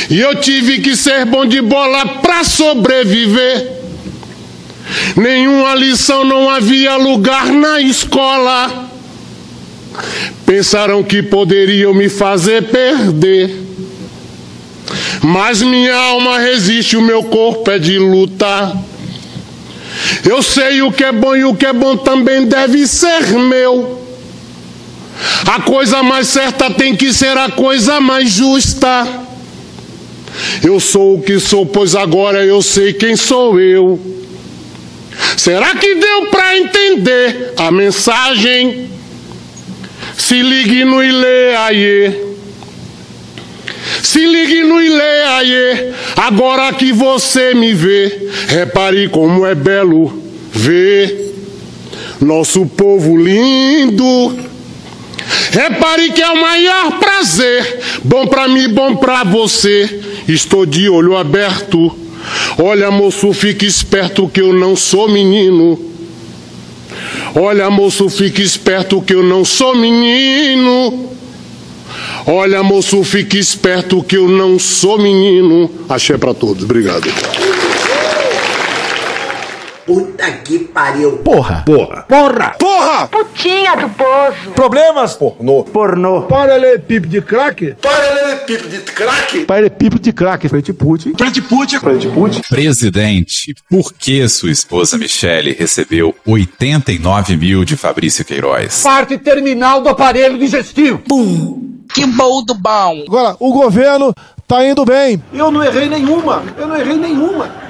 E 0.09 0.21
eu 0.21 0.35
tive 0.37 0.81
que 0.81 0.97
ser 0.97 1.25
bom 1.25 1.47
de 1.47 1.61
bola 1.61 2.07
pra 2.21 2.45
sobreviver. 2.45 3.81
Nenhuma 5.17 5.75
lição, 5.75 6.25
não 6.25 6.49
havia 6.49 6.97
lugar 6.97 7.47
na 7.47 7.81
escola. 7.81 8.89
Pensaram 10.45 11.03
que 11.03 11.23
poderiam 11.23 11.95
me 11.95 12.09
fazer 12.09 12.65
perder. 12.65 13.69
Mas 15.23 15.63
minha 15.63 15.95
alma 15.95 16.39
resiste, 16.39 16.97
o 16.97 17.03
meu 17.03 17.25
corpo 17.25 17.71
é 17.71 17.79
de 17.79 17.99
luta. 17.99 18.77
Eu 20.29 20.43
sei 20.43 20.83
o 20.83 20.93
que 20.93 21.05
é 21.05 21.13
bom 21.13 21.37
e 21.37 21.45
o 21.45 21.55
que 21.55 21.67
é 21.67 21.73
bom 21.73 21.97
também 21.97 22.47
deve 22.47 22.87
ser 22.87 23.29
meu. 23.39 24.01
A 25.47 25.61
coisa 25.61 26.03
mais 26.03 26.29
certa 26.29 26.71
tem 26.71 26.97
que 26.97 27.13
ser 27.13 27.37
a 27.37 27.51
coisa 27.51 28.01
mais 28.01 28.31
justa. 28.31 29.07
Eu 30.65 30.79
sou 30.81 31.17
o 31.17 31.23
que 31.23 31.39
sou, 31.39 31.67
pois 31.67 31.95
agora 31.95 32.45
eu 32.45 32.63
sei 32.63 32.93
quem 32.93 33.17
sou 33.17 33.59
eu. 33.61 33.99
Será 35.37 35.75
que 35.75 35.95
deu 35.95 36.27
para 36.27 36.57
entender 36.57 37.55
a 37.57 37.71
mensagem? 37.71 38.91
Se 40.17 40.41
ligue 40.43 40.85
no 40.85 41.03
Ile 41.03 41.57
aí. 41.59 42.31
Se 44.03 44.19
ligue 44.19 44.65
no 44.65 44.81
Ile 44.81 45.01
aí. 45.01 45.93
Agora 46.17 46.73
que 46.73 46.93
você 46.93 47.55
me 47.55 47.73
vê, 47.73 48.29
repare 48.49 49.09
como 49.09 49.47
é 49.47 49.55
belo 49.55 50.23
ver 50.53 51.33
nosso 52.21 52.67
povo 52.67 53.17
lindo. 53.17 54.51
Repare 55.53 56.11
que 56.13 56.23
é 56.23 56.29
o 56.29 56.41
maior 56.41 56.99
prazer, 56.99 57.81
bom 58.05 58.27
para 58.27 58.49
mim, 58.49 58.69
bom 58.69 58.97
para 58.97 59.25
você. 59.25 60.01
Estou 60.33 60.65
de 60.65 60.89
olho 60.89 61.17
aberto. 61.17 61.97
Olha, 62.59 62.91
moço, 62.91 63.33
fique 63.33 63.67
esperto 63.67 64.29
que 64.29 64.41
eu 64.41 64.53
não 64.53 64.77
sou 64.77 65.09
menino. 65.09 65.79
Olha, 67.35 67.71
moço, 67.71 68.09
fique 68.09 68.43
esperto 68.43 69.01
que 69.03 69.15
eu 69.15 69.23
não 69.23 69.45
sou 69.45 69.75
menino. 69.77 71.11
Olha, 72.27 72.63
moço, 72.63 73.03
fique 73.03 73.39
esperto 73.39 74.03
que 74.03 74.17
eu 74.17 74.29
não 74.29 74.59
sou 74.59 74.99
menino. 74.99 75.71
Achei 75.89 76.17
para 76.19 76.35
todos. 76.35 76.65
Obrigado. 76.65 77.09
Puta 79.91 80.31
que 80.45 80.57
pariu. 80.61 81.17
Porra. 81.17 81.65
Porra. 81.67 82.05
Porra. 82.09 82.55
Porra. 82.57 83.09
Putinha 83.09 83.75
do 83.75 83.89
poço. 83.89 84.51
Problemas? 84.55 85.15
Pornô. 85.15 85.65
Pornô. 85.65 86.23
Paralelepípedo 86.23 87.09
de 87.09 87.21
craque? 87.21 87.75
Paralelepípedo 87.83 88.69
de 88.69 88.79
craque. 88.83 89.45
Paralelepípedo 89.47 90.01
de 90.01 90.13
craque. 90.13 90.49
Frente 90.49 90.73
Putin. 90.73 91.13
Frente 91.19 91.43
Putin. 91.43 91.81
Frente 91.81 92.07
Putin. 92.07 92.41
Presidente, 92.49 93.53
por 93.69 93.93
que 93.93 94.29
sua 94.29 94.53
esposa 94.53 94.97
Michele 94.97 95.57
recebeu 95.59 96.15
89 96.25 97.37
mil 97.37 97.65
de 97.65 97.77
Fabrício 97.77 98.25
Queiroz? 98.25 98.85
Parte 98.85 99.19
terminal 99.19 99.83
do 99.83 99.89
aparelho 99.89 100.39
digestivo. 100.39 100.99
Pum. 100.99 101.81
Que 101.93 102.07
bom 102.07 102.45
do 102.45 102.55
bom. 102.55 103.03
Agora, 103.09 103.35
o 103.41 103.53
governo 103.53 104.15
tá 104.47 104.65
indo 104.65 104.85
bem. 104.85 105.21
Eu 105.35 105.51
não 105.51 105.65
errei 105.65 105.89
nenhuma. 105.89 106.45
Eu 106.57 106.69
não 106.69 106.77
errei 106.77 106.97
nenhuma. 106.97 107.70